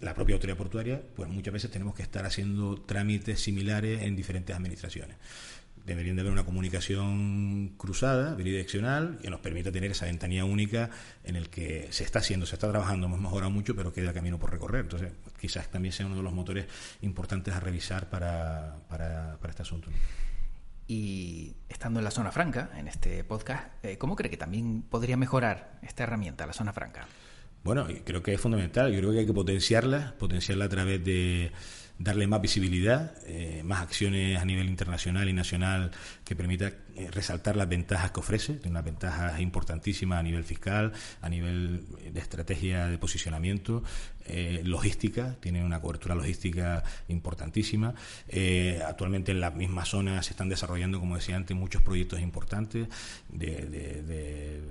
[0.00, 4.54] la propia autoridad portuaria, pues muchas veces tenemos que estar haciendo trámites similares en diferentes
[4.54, 5.16] administraciones.
[5.88, 10.90] Deberían de haber una comunicación cruzada, bidireccional, que nos permita tener esa ventanilla única
[11.24, 14.38] en el que se está haciendo, se está trabajando, hemos mejorado mucho, pero queda camino
[14.38, 14.82] por recorrer.
[14.82, 16.66] Entonces, quizás también sea uno de los motores
[17.00, 19.88] importantes a revisar para, para, este asunto.
[20.86, 25.16] Y estando en la zona franca, en este podcast, eh, ¿cómo cree que también podría
[25.16, 27.08] mejorar esta herramienta, la zona franca?
[27.64, 28.92] Bueno, creo que es fundamental.
[28.92, 31.50] Yo creo que hay que potenciarla, potenciarla a través de
[31.98, 35.90] darle más visibilidad, eh, más acciones a nivel internacional y nacional
[36.24, 40.92] que permita eh, resaltar las ventajas que ofrece, tiene unas ventajas importantísimas a nivel fiscal,
[41.20, 43.82] a nivel de estrategia de posicionamiento,
[44.26, 47.94] eh, logística, tiene una cobertura logística importantísima.
[48.86, 52.88] actualmente en la misma zona se están desarrollando, como decía antes, muchos proyectos importantes
[53.28, 54.62] de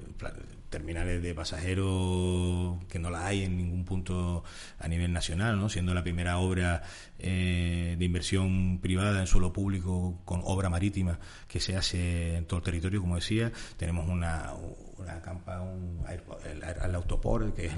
[0.70, 4.44] terminales de pasajeros que no la hay en ningún punto
[4.80, 5.70] a nivel nacional, ¿no?
[5.70, 6.84] siendo la primera obra
[7.20, 12.60] eh, de inversión privada en suelo público con obra marítima que se hace en todo
[12.60, 13.52] el territorio, como decía.
[13.78, 14.54] Tenemos una,
[14.98, 17.74] una campa, un, el, autoport, que es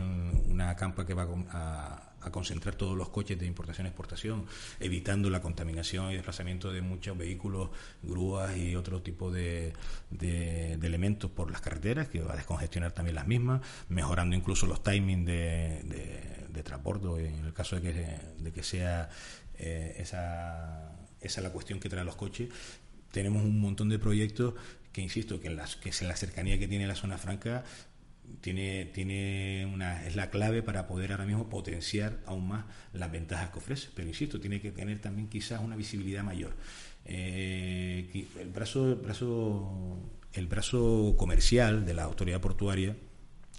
[0.49, 4.45] una campa que va a a concentrar todos los coches de importación-exportación,
[4.79, 7.69] evitando la contaminación y desplazamiento de muchos vehículos,
[8.01, 9.73] grúas y otro tipo de,
[10.09, 14.83] de, elementos por las carreteras, que va a descongestionar también las mismas, mejorando incluso los
[14.83, 16.28] timings de,
[16.63, 19.09] transporte, en el caso de que, de que sea
[19.57, 22.49] eh, esa, esa la cuestión que traen los coches.
[23.11, 24.53] Tenemos un montón de proyectos
[24.91, 27.63] que, insisto, que en, las, que en la cercanía que tiene la zona franca
[28.41, 33.49] tiene, tiene una, es la clave para poder ahora mismo potenciar aún más las ventajas
[33.49, 33.89] que ofrece.
[33.95, 36.53] Pero insisto, tiene que tener también quizás una visibilidad mayor.
[37.05, 39.99] Eh, el, brazo, el, brazo,
[40.33, 42.95] el brazo comercial de la autoridad portuaria,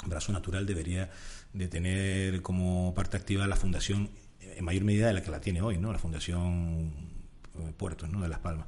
[0.07, 1.11] brazo natural, debería
[1.53, 4.11] de tener como parte activa la fundación
[4.41, 5.93] en mayor medida de la que la tiene hoy, ¿no?
[5.93, 6.93] la Fundación
[7.59, 8.21] eh, Puertos ¿no?
[8.21, 8.67] de Las Palmas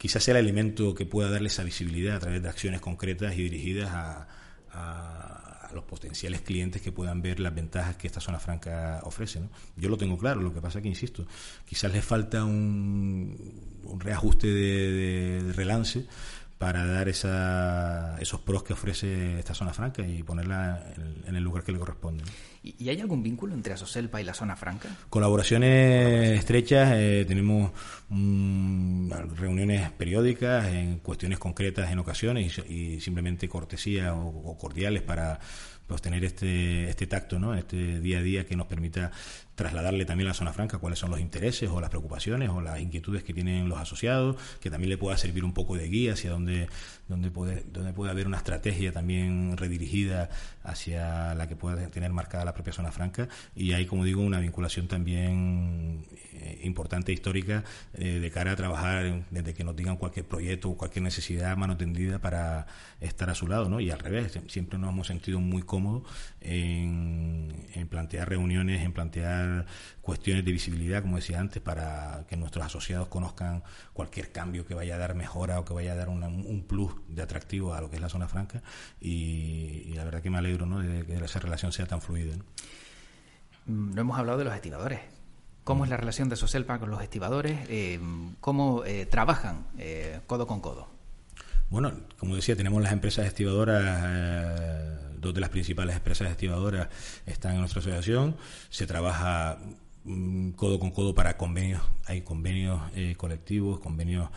[0.00, 3.42] quizás sea el elemento que pueda darle esa visibilidad a través de acciones concretas y
[3.42, 4.28] dirigidas a,
[4.72, 9.40] a, los potenciales clientes que puedan ver las ventajas que esta zona franca ofrece.
[9.76, 11.26] Yo lo tengo claro, lo que pasa que, insisto,
[11.66, 13.36] quizás le falta un,
[13.98, 16.06] reajuste de relance
[16.60, 20.92] para dar esa, esos pros que ofrece esta zona franca y ponerla
[21.26, 22.22] en, el lugar que le corresponde.
[22.62, 24.90] ¿Y hay algún vínculo entre Asoselpa y la zona franca?
[25.08, 27.72] Colaboraciones estrechas, eh, tenemos
[28.10, 35.40] mm, reuniones periódicas en cuestiones concretas en ocasiones y, simplemente cortesía o, cordiales para
[35.86, 37.54] pues tener este, este tacto, ¿no?
[37.54, 39.10] este día a día que nos permita
[39.60, 42.80] trasladarle también a la zona franca cuáles son los intereses o las preocupaciones o las
[42.80, 46.30] inquietudes que tienen los asociados, que también le pueda servir un poco de guía hacia
[46.30, 46.66] dónde,
[47.08, 50.30] donde puede, donde puede haber una estrategia también redirigida
[50.62, 54.40] hacia la que pueda tener marcada la propia zona franca y hay, como digo, una
[54.40, 60.26] vinculación también eh, importante histórica eh, de cara a trabajar desde que nos digan cualquier
[60.26, 62.66] proyecto o cualquier necesidad mano tendida para
[63.00, 63.80] estar a su lado, ¿no?
[63.80, 66.02] Y al revés, siempre nos hemos sentido muy cómodos
[66.40, 67.50] en,
[67.88, 69.66] plantear reuniones, en plantear
[70.00, 74.94] cuestiones de visibilidad, como decía antes, para que nuestros asociados conozcan cualquier cambio que vaya
[74.94, 77.96] a dar mejora o que vaya a dar un plus de atractivo a lo que
[77.96, 78.62] es la zona franca
[79.00, 80.80] y, la verdad que me ¿no?
[80.80, 82.36] de que esa relación sea tan fluida.
[82.36, 82.44] ¿no?
[83.66, 85.00] Mm, hemos hablado de los estibadores.
[85.64, 87.60] ¿Cómo es la relación de Soselpa con los estibadores?
[87.68, 88.00] Eh,
[88.40, 90.88] ¿Cómo eh, trabajan eh, codo con codo?
[91.68, 96.88] Bueno, como decía, tenemos las empresas estivadoras, dos de las principales empresas estivadoras
[97.26, 98.36] están en nuestra asociación.
[98.70, 99.58] Se trabaja
[100.56, 102.80] codo con codo para convenios, hay convenios
[103.16, 104.30] colectivos, convenios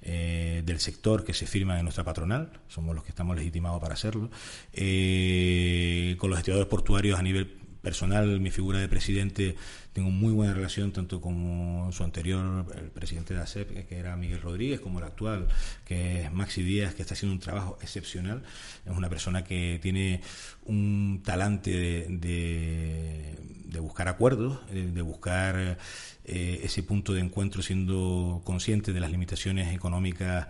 [0.00, 3.94] eh, del sector que se firma en nuestra patronal, somos los que estamos legitimados para
[3.94, 4.30] hacerlo,
[4.72, 9.56] eh, con los gestionadores portuarios a nivel personal, mi figura de presidente,
[9.94, 14.42] tengo muy buena relación tanto con su anterior, el presidente de ASEP, que era Miguel
[14.42, 15.48] Rodríguez, como el actual,
[15.86, 18.42] que es Maxi Díaz, que está haciendo un trabajo excepcional.
[18.84, 20.20] Es una persona que tiene
[20.66, 25.78] un talante de, de buscar acuerdos, de buscar
[26.24, 30.48] eh, ese punto de encuentro siendo consciente de las limitaciones económicas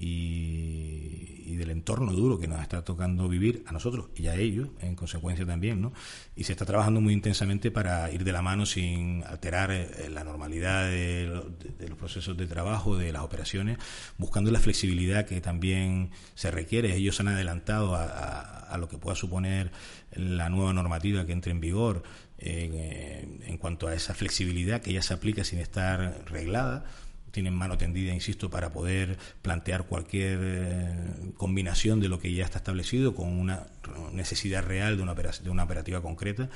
[0.00, 4.94] y, del entorno duro que nos está tocando vivir a nosotros y a ellos, en
[4.96, 5.92] consecuencia también, ¿no?
[6.34, 10.24] Y se está trabajando muy intensamente para ir de la mano sin alterar eh, la
[10.24, 11.26] normalidad de,
[11.86, 13.76] los procesos de trabajo, de las operaciones,
[14.16, 16.96] buscando la flexibilidad que también se requiere.
[16.96, 19.70] Ellos han adelantado a lo que pueda suponer
[20.12, 22.04] la nueva normativa que entre en vigor
[22.42, 26.86] eh, en cuanto a esa flexibilidad que ya se aplica sin estar reglada.
[27.30, 32.58] Tienen mano tendida, insisto, para poder plantear cualquier eh, combinación de lo que ya está
[32.58, 33.66] establecido con una
[34.12, 36.48] necesidad real de una, de una operativa concreta.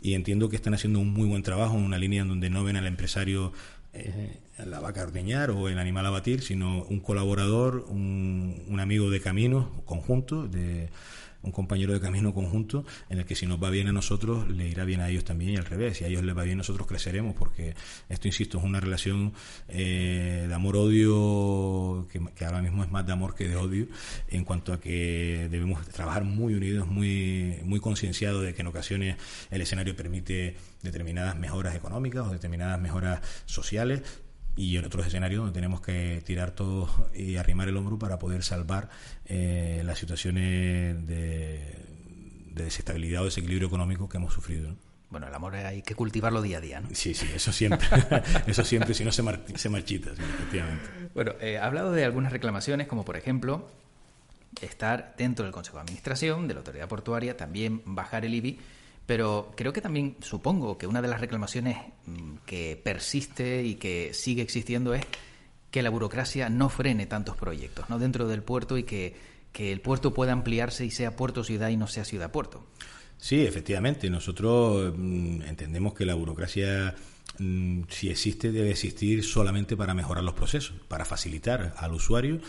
[0.00, 2.62] y entiendo que están haciendo un muy buen trabajo en una línea en donde no
[2.64, 3.52] ven al empresario
[3.94, 8.80] eh, la vaca a ordeñar o el animal a batir, sino un colaborador, un, un
[8.80, 10.88] amigo de camino conjunto, de
[11.42, 14.68] un compañero de camino conjunto en el que si nos va bien a nosotros le
[14.68, 15.98] irá bien a ellos también y al revés.
[15.98, 17.74] Si a ellos les va bien nosotros creceremos porque
[18.08, 19.32] esto insisto es una relación
[19.68, 23.86] eh, de amor-odio que, que, ahora mismo es más de amor que de odio
[24.28, 29.16] en cuanto a que debemos trabajar muy unidos muy muy concienciados de que en ocasiones
[29.50, 34.02] el escenario permite determinadas mejoras económicas o determinadas mejoras sociales
[34.58, 38.42] y en otros escenarios donde tenemos que tirar todo y arrimar el hombro para poder
[38.42, 38.88] salvar
[39.24, 41.76] eh, las situaciones de,
[42.56, 44.74] desestabilidad o desequilibrio económico que hemos sufrido.
[45.10, 46.88] Bueno, el amor hay que cultivarlo día a día, ¿no?
[46.92, 47.86] Sí, sí, eso siempre,
[48.48, 49.22] eso siempre, si no se,
[49.54, 50.90] se marchita, efectivamente.
[51.14, 53.70] Bueno, eh, ha hablado de algunas reclamaciones, como por ejemplo
[54.60, 58.58] estar dentro del Consejo de Administración de la Autoridad Portuaria, también bajar el IBI,
[59.08, 64.12] pero creo que también supongo que una de las reclamaciones mm, que persiste y que
[64.12, 65.02] sigue existiendo es
[65.70, 67.98] que la burocracia no frene tantos proyectos ¿no?
[67.98, 69.16] dentro del puerto y que,
[69.50, 72.66] que el puerto pueda ampliarse y sea puerto-ciudad y no sea ciudad-puerto.
[73.16, 74.10] Sí, efectivamente.
[74.10, 76.94] Nosotros mm, entendemos que la burocracia,
[77.38, 82.40] mm, si existe, debe existir solamente para mejorar los procesos, para facilitar al usuario.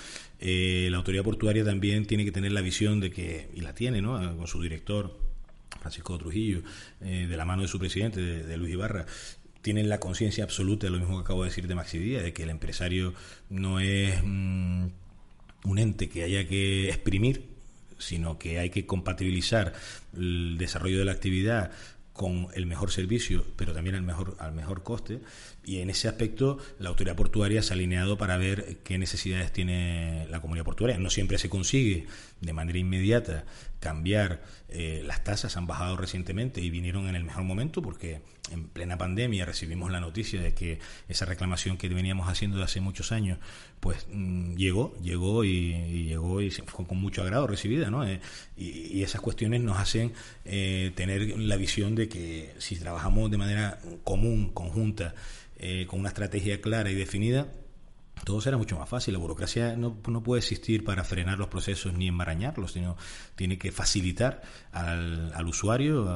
[0.42, 4.02] Eh, la autoridad portuaria también tiene que tener la visión de que, y la tiene,
[4.02, 4.36] ¿no?
[4.36, 5.29] con su director
[5.80, 6.62] Francisco Trujillo,
[7.02, 9.06] eh, de la mano de su presidente, de, Luis Ibarra,
[9.62, 12.34] tienen la conciencia absoluta de lo mismo que acabo de decir de Maxi Díaz, de
[12.34, 13.14] que el empresario
[13.50, 14.88] no es mm,
[15.66, 17.50] un ente que haya que exprimir,
[17.98, 19.74] sino que hay que compatibilizar
[20.16, 21.72] el desarrollo de la actividad
[22.14, 25.20] con el mejor servicio, pero también al mejor, al mejor coste.
[25.64, 30.26] Y en ese aspecto, la autoridad portuaria se ha alineado para ver qué necesidades tiene
[30.30, 30.98] la comunidad portuaria.
[30.98, 32.08] No siempre se consigue
[32.42, 33.46] de manera inmediata
[33.80, 38.68] cambiar eh, las tasas, han bajado recientemente y vinieron en el mejor momento porque en
[38.68, 43.12] plena pandemia recibimos la noticia de que esa reclamación que veníamos haciendo de hace muchos
[43.12, 43.40] años,
[43.80, 48.06] pues mm, llegó, llegó y, llegó y fue con mucho agrado recibida, ¿no?
[48.06, 48.20] Eh,
[48.58, 50.14] y, esas cuestiones nos hacen
[50.46, 55.16] eh, tener la visión de que si trabajamos de manera común, conjunta,
[55.88, 57.48] con una estrategia clara y definida,
[58.24, 59.14] todo será mucho más fácil.
[59.14, 62.98] La burocracia no, puede existir para frenar los procesos ni enmarañarlos, sino
[63.36, 64.42] tiene que facilitar
[64.72, 66.10] al, al usuario,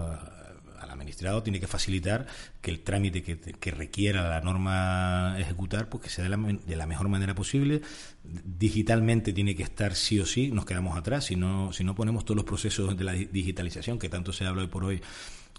[0.83, 2.27] al administrado, tiene que facilitar
[2.61, 6.85] que el trámite que, requiera la norma ejecutar, pues que sea de la, de la,
[6.85, 7.81] mejor manera posible.
[8.23, 12.25] Digitalmente tiene que estar sí o sí, nos quedamos atrás si no, si no ponemos
[12.25, 15.01] todos los procesos de la digitalización que tanto se habla hoy por hoy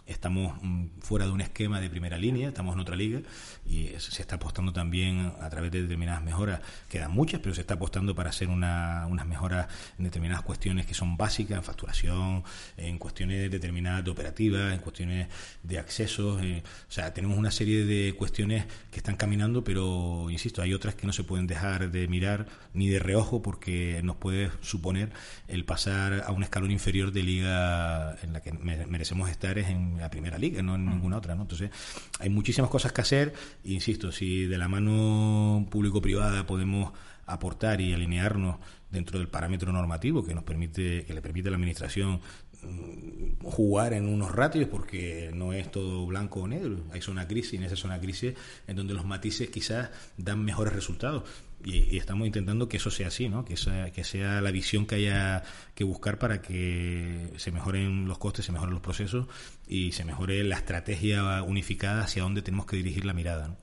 [0.06, 3.20] estamos mm, fuera de un esquema de primera línea, estamos en otra liga
[3.66, 7.74] y se está apostando también a través de determinadas mejoras, quedan muchas, pero se está
[7.74, 9.66] apostando para hacer una, unas mejoras
[9.98, 12.44] en determinadas cuestiones que son básicas, en facturación,
[12.76, 15.28] en cuestiones determinadas de operativas, en cuestiones
[15.62, 20.60] de accesos, eh, o sea, tenemos una serie de cuestiones que están caminando, pero insisto,
[20.60, 24.50] hay otras que no se pueden dejar de mirar ni de reojo porque nos puede
[24.60, 25.10] suponer
[25.48, 29.93] el pasar a un escalón inferior de liga en la que merecemos estar es en
[29.98, 30.90] la primera liga, no en mm.
[30.90, 31.42] ninguna otra, ¿no?
[31.42, 31.70] Entonces,
[32.18, 33.34] hay muchísimas cosas que hacer,
[33.64, 36.92] insisto, si de la mano público-privada podemos
[37.26, 38.56] aportar y alinearnos
[38.90, 42.20] dentro del parámetro normativo que nos permite, que le permite a la administración
[42.62, 47.54] mm, jugar en unos ratios porque no es todo blanco o negro, hay zona crisis,
[47.54, 48.34] en esa zona crisis
[48.66, 51.24] en donde los matices quizás dan mejores resultados
[51.64, 53.44] y, estamos intentando que eso sea así, ¿no?
[53.44, 55.42] que, sea, que sea la visión que haya
[55.74, 59.26] que buscar para que se mejoren los costes, se mejoren los procesos
[59.66, 63.56] y se mejore la estrategia unificada hacia dónde tenemos que dirigir la mirada.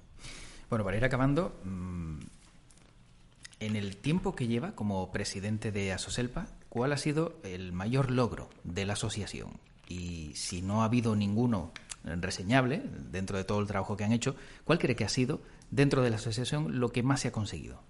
[0.70, 2.20] Bueno, para ir acabando, mm,
[3.60, 8.49] en el tiempo que lleva como presidente de Asoselpa, ¿cuál ha sido el mayor logro
[8.64, 9.52] de la asociación?
[9.88, 11.72] Y si no ha habido ninguno
[12.04, 12.82] reseñable
[13.12, 15.41] dentro de todo el trabajo que han hecho, ¿cuál cree que ha sido
[15.72, 17.82] dentro de la asociación lo que más se ha conseguido?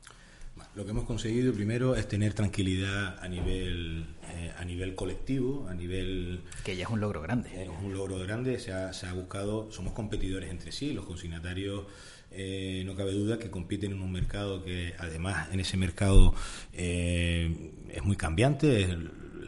[0.76, 5.74] Lo que hemos conseguido primero es tener tranquilidad a nivel eh, a nivel colectivo, a
[5.74, 7.64] nivel que ya es un logro grande.
[7.64, 8.58] Es un logro grande.
[8.60, 10.94] Se ha, se ha buscado, somos competidores entre sí.
[10.94, 11.86] Los consignatarios
[12.32, 16.34] eh, no cabe duda que compiten en un mercado que además en ese mercado
[16.72, 18.98] eh, es muy cambiante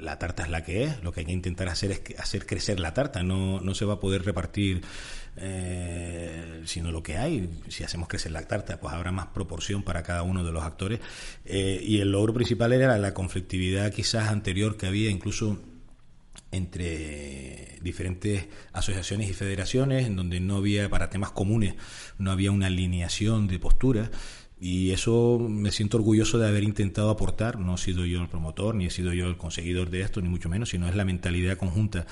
[0.01, 2.79] la tarta es la que es, lo que hay que intentar hacer es hacer crecer
[2.79, 4.81] la tarta, no, no se va a poder repartir
[5.37, 7.49] eh, sino lo que hay.
[7.69, 10.99] Si hacemos crecer la tarta, pues habrá más proporción para cada uno de los actores.
[11.45, 15.59] Eh, y el logro principal era la conflictividad quizás anterior que había incluso
[16.51, 21.75] entre diferentes asociaciones y federaciones, en donde no había, para temas comunes,
[22.19, 24.11] no había una alineación de posturas
[24.65, 27.59] Y eso me siento orgulloso de haber intentado aportar.
[27.59, 30.29] No he sido yo el promotor, ni he sido yo el conseguidor de esto, ni
[30.29, 32.05] mucho menos, sino es la mentalidad conjunta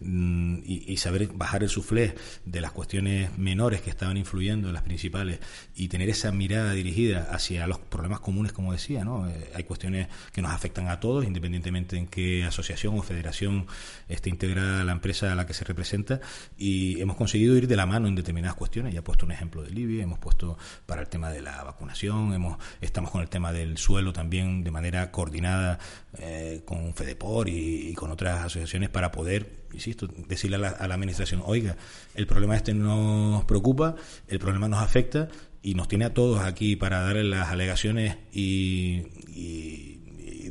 [0.00, 4.82] mm, y, saber bajar el suflé de las cuestiones menores que estaban influyendo en las
[4.82, 5.38] principales
[5.74, 9.02] y tener esa mirada dirigida hacia los problemas comunes, como decía.
[9.02, 9.26] ¿no?
[9.26, 13.66] Eh, hay cuestiones que nos afectan a todos, independientemente en qué asociación o federación
[14.10, 16.20] esté integrada la empresa a la que se representa.
[16.58, 18.92] Y hemos conseguido ir de la mano en determinadas cuestiones.
[18.92, 21.64] Ya he puesto un ejemplo de Libia, hemos puesto para el tema de la
[22.02, 25.78] hemos, estamos con el tema del suelo también de manera coordinada
[26.18, 31.76] eh, con FEDEPOR y, con otras asociaciones para poder, insisto, decirle a la, administración, oiga,
[32.14, 33.94] el problema este nos preocupa,
[34.28, 35.28] el problema nos afecta
[35.62, 40.00] y nos tiene a todos aquí para darle las alegaciones y,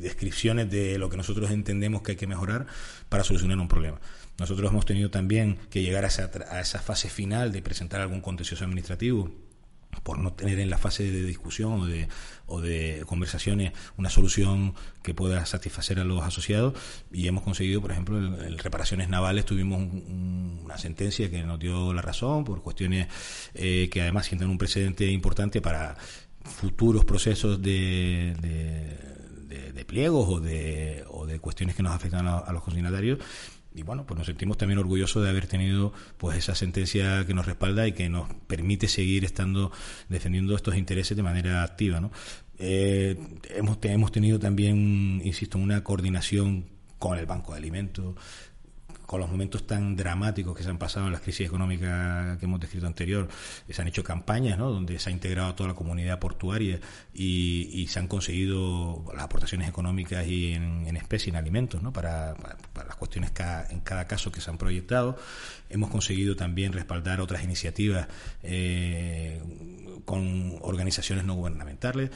[0.04, 2.66] descripciones de lo que nosotros entendemos que hay que mejorar
[3.08, 4.02] para solucionar un problema.
[4.38, 8.20] Nosotros hemos tenido también que llegar a esa, a esa fase final de presentar algún
[8.20, 9.32] contencioso administrativo
[10.02, 12.08] por no tener en la fase de discusión o de,
[12.48, 16.74] o de conversaciones una solución que pueda satisfacer a los asociados.
[17.12, 19.46] Y hemos conseguido, por ejemplo, en, reparaciones navales.
[19.46, 23.08] Tuvimos una sentencia que nos dio la razón por cuestiones
[23.54, 25.96] eh, que además sientan un precedente importante para
[26.44, 32.54] futuros procesos de, de, pliegos o de, o de cuestiones que nos afectan a, a
[32.54, 33.20] los consignatarios
[33.76, 37.46] y bueno, pues nos sentimos también orgullosos de haber tenido pues esa sentencia que nos
[37.46, 39.72] respalda y que nos permite seguir estando
[40.10, 42.12] defendiendo estos intereses de manera activa, ¿no?
[42.60, 43.18] Eh,
[43.56, 46.66] hemos, hemos tenido también, insisto, una coordinación
[47.00, 48.16] con el Banco de Alimentos,
[49.06, 52.60] con los momentos tan dramáticos que se han pasado en las crisis económicas que hemos
[52.60, 53.28] descrito anterior,
[53.70, 54.70] se han hecho campañas ¿no?
[54.72, 56.80] donde se ha integrado a toda la comunidad portuaria
[57.14, 61.92] y, se han conseguido las aportaciones económicas y en, especie, en alimentos, ¿no?
[61.94, 62.34] para,
[62.76, 63.32] las cuestiones
[63.70, 65.18] en cada caso que se han proyectado.
[65.70, 68.08] Hemos conseguido también respaldar otras iniciativas
[68.42, 69.42] eh,
[70.06, 72.12] con organizaciones no gubernamentales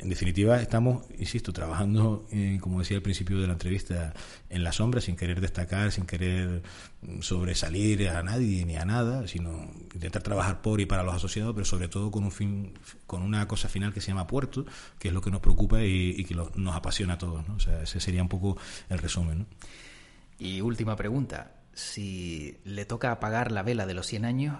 [0.00, 4.14] en definitiva, estamos, insisto, trabajando, eh, como decía al principio de la entrevista,
[4.48, 6.62] en la sombra, sin querer destacar, sin querer
[7.20, 11.66] sobresalir a nadie ni a nada, sino intentar trabajar por y para los asociados, pero
[11.66, 12.72] sobre todo con un fin,
[13.06, 14.64] con una cosa final que se llama puerto,
[14.98, 17.46] que es lo que nos preocupa y, que nos apasiona a todos.
[17.46, 17.56] ¿no?
[17.56, 18.56] O sea, ese sería un poco
[18.88, 19.40] el resumen.
[19.40, 19.46] ¿no?
[20.38, 21.56] Y última pregunta.
[21.74, 24.56] Si le toca apagar la vela de los 100 años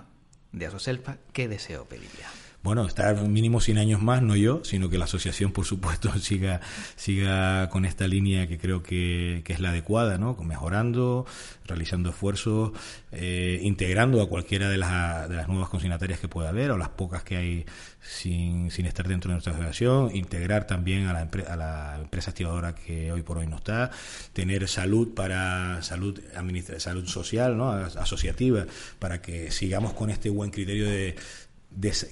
[0.52, 2.28] de Asoselpa, ¿qué deseo pediría?
[2.62, 6.60] Bueno, estar mínimo 100 años más, no yo, sino que la asociación, por supuesto, siga,
[6.94, 10.36] siga con esta línea que creo que, es la adecuada, ¿no?
[10.36, 11.26] Mejorando,
[11.64, 12.72] realizando esfuerzos,
[13.12, 16.90] eh, integrando a cualquiera de las, de las nuevas consignatarias que pueda haber, o las
[16.90, 17.66] pocas que hay
[18.00, 22.74] sin, sin estar dentro de nuestra asociación, integrar también a la, a la empresa activadora
[22.74, 23.90] que hoy por hoy no está,
[24.32, 26.20] tener salud para salud,
[26.78, 27.70] salud social, ¿no?
[27.70, 28.66] asociativa,
[28.98, 31.16] para que sigamos con este buen criterio de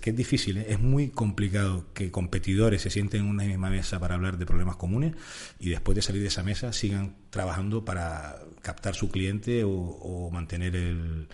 [0.00, 0.66] que es difícil, ¿eh?
[0.68, 4.76] es muy complicado que competidores se sienten en una misma mesa para hablar de problemas
[4.76, 5.14] comunes
[5.58, 10.76] y después de salir de esa mesa sigan trabajando para captar su cliente o mantener
[10.76, 11.28] el,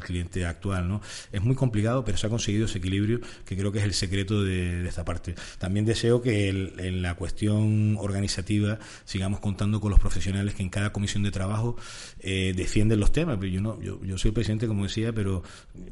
[0.00, 0.88] cliente actual.
[0.88, 1.00] ¿no?
[1.32, 4.42] Es muy complicado, pero se ha conseguido ese equilibrio que creo que es el secreto
[4.42, 5.34] de, esta parte.
[5.58, 10.92] También deseo que en la cuestión organizativa sigamos contando con los profesionales que en cada
[10.92, 11.76] comisión de trabajo
[12.20, 13.38] eh, defienden los temas.
[13.40, 15.42] Yo, no, yo, soy presidente, como decía, pero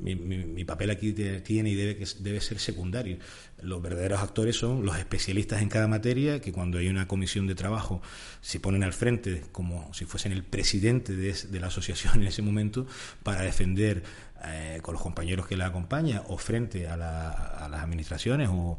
[0.00, 3.18] mi, papel aquí tiene y debe, debe ser secundario.
[3.62, 7.54] Los verdaderos actores son los especialistas en cada materia que cuando hay una comisión de
[7.54, 8.02] trabajo
[8.40, 12.42] se ponen al frente como si fuesen el presidente de, de la asociación en ese
[12.42, 12.86] momento
[13.22, 14.02] para defender
[14.46, 18.76] eh, con los compañeros que la acompañan o frente a, las administraciones o,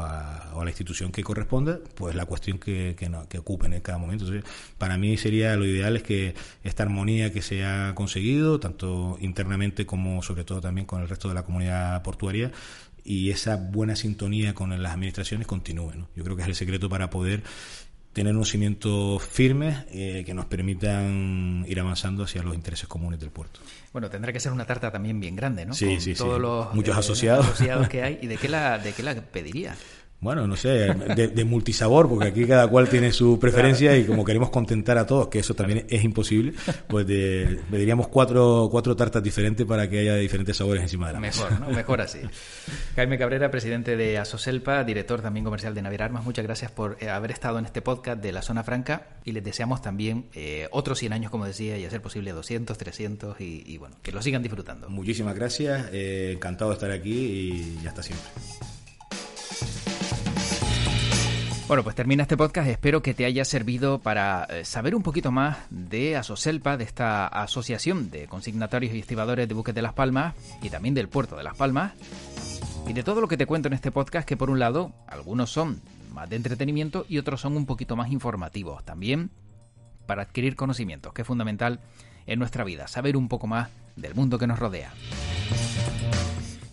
[0.00, 2.96] a, la institución que corresponda, pues la cuestión que,
[3.38, 4.24] ocupen en cada momento.
[4.78, 6.34] para mí sería lo ideal es que
[6.64, 11.28] esta armonía que se ha conseguido, tanto internamente como sobre todo también con el resto
[11.28, 12.50] de la comunidad portuaria,
[13.04, 16.06] y esa buena sintonía con las administraciones continúe.
[16.16, 17.42] Yo creo que es el secreto para poder
[18.12, 23.30] tener unos cimientos firmes eh, que nos permitan ir avanzando hacia los intereses comunes del
[23.30, 23.60] puerto.
[23.92, 25.74] Bueno, tendrá que ser una tarta también bien grande, ¿no?
[25.74, 27.46] Sí, sí, todos Los, Muchos eh, asociados.
[27.46, 28.18] asociados que hay.
[28.20, 29.74] ¿Y de qué la, de qué la pediría?
[30.22, 34.50] Bueno, no sé, de, multisabor, porque aquí cada cual tiene su preferencia y como queremos
[34.50, 36.52] contentar a todos, que eso también es imposible,
[36.86, 41.20] pues de, pediríamos cuatro, cuatro tartas diferentes para que haya diferentes sabores encima de la
[41.20, 41.70] Mejor, ¿no?
[41.70, 42.20] Mejor así.
[42.94, 47.10] Jaime Cabrera, presidente de Asoselpa, director también comercial de Naviera Armas, muchas gracias por eh,
[47.10, 51.00] haber estado en este podcast de la Zona Franca y les deseamos también eh, otros
[51.00, 54.88] 100 años, como decía, y hacer posible 200, 300 y, bueno, que lo sigan disfrutando.
[54.88, 58.30] Muchísimas gracias, eh, encantado de estar aquí y hasta siempre.
[61.72, 62.68] Bueno, pues termina este podcast.
[62.68, 67.26] Espero que te haya servido para eh, saber un poquito más de Asoselpa, de esta
[67.26, 71.44] asociación de consignatarios y estibadores de buques de Las Palmas y también del puerto de
[71.44, 71.94] Las Palmas.
[72.86, 75.50] Y de todo lo que te cuento en este podcast, que por un lado, algunos
[75.50, 75.80] son
[76.12, 78.84] más de entretenimiento y otros son un poquito más informativos.
[78.84, 79.30] También
[80.04, 81.80] para adquirir conocimientos, que es fundamental
[82.26, 84.92] en nuestra vida, saber un poco más del mundo que nos rodea.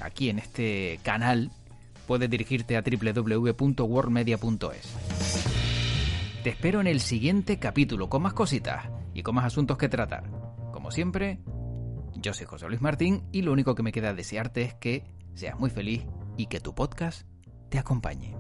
[0.03, 1.51] aquí en este canal,
[2.07, 4.97] puedes dirigirte a www.worldmedia.es.
[6.43, 8.85] Te espero en el siguiente capítulo con más cositas
[9.15, 10.25] y con más asuntos que tratar.
[10.73, 11.39] Como siempre,
[12.27, 15.05] yo soy José Luis Martín y lo único que me queda desearte es que
[15.35, 16.07] seas muy feliz
[16.37, 17.25] y que tu podcast
[17.69, 18.35] te acompañe.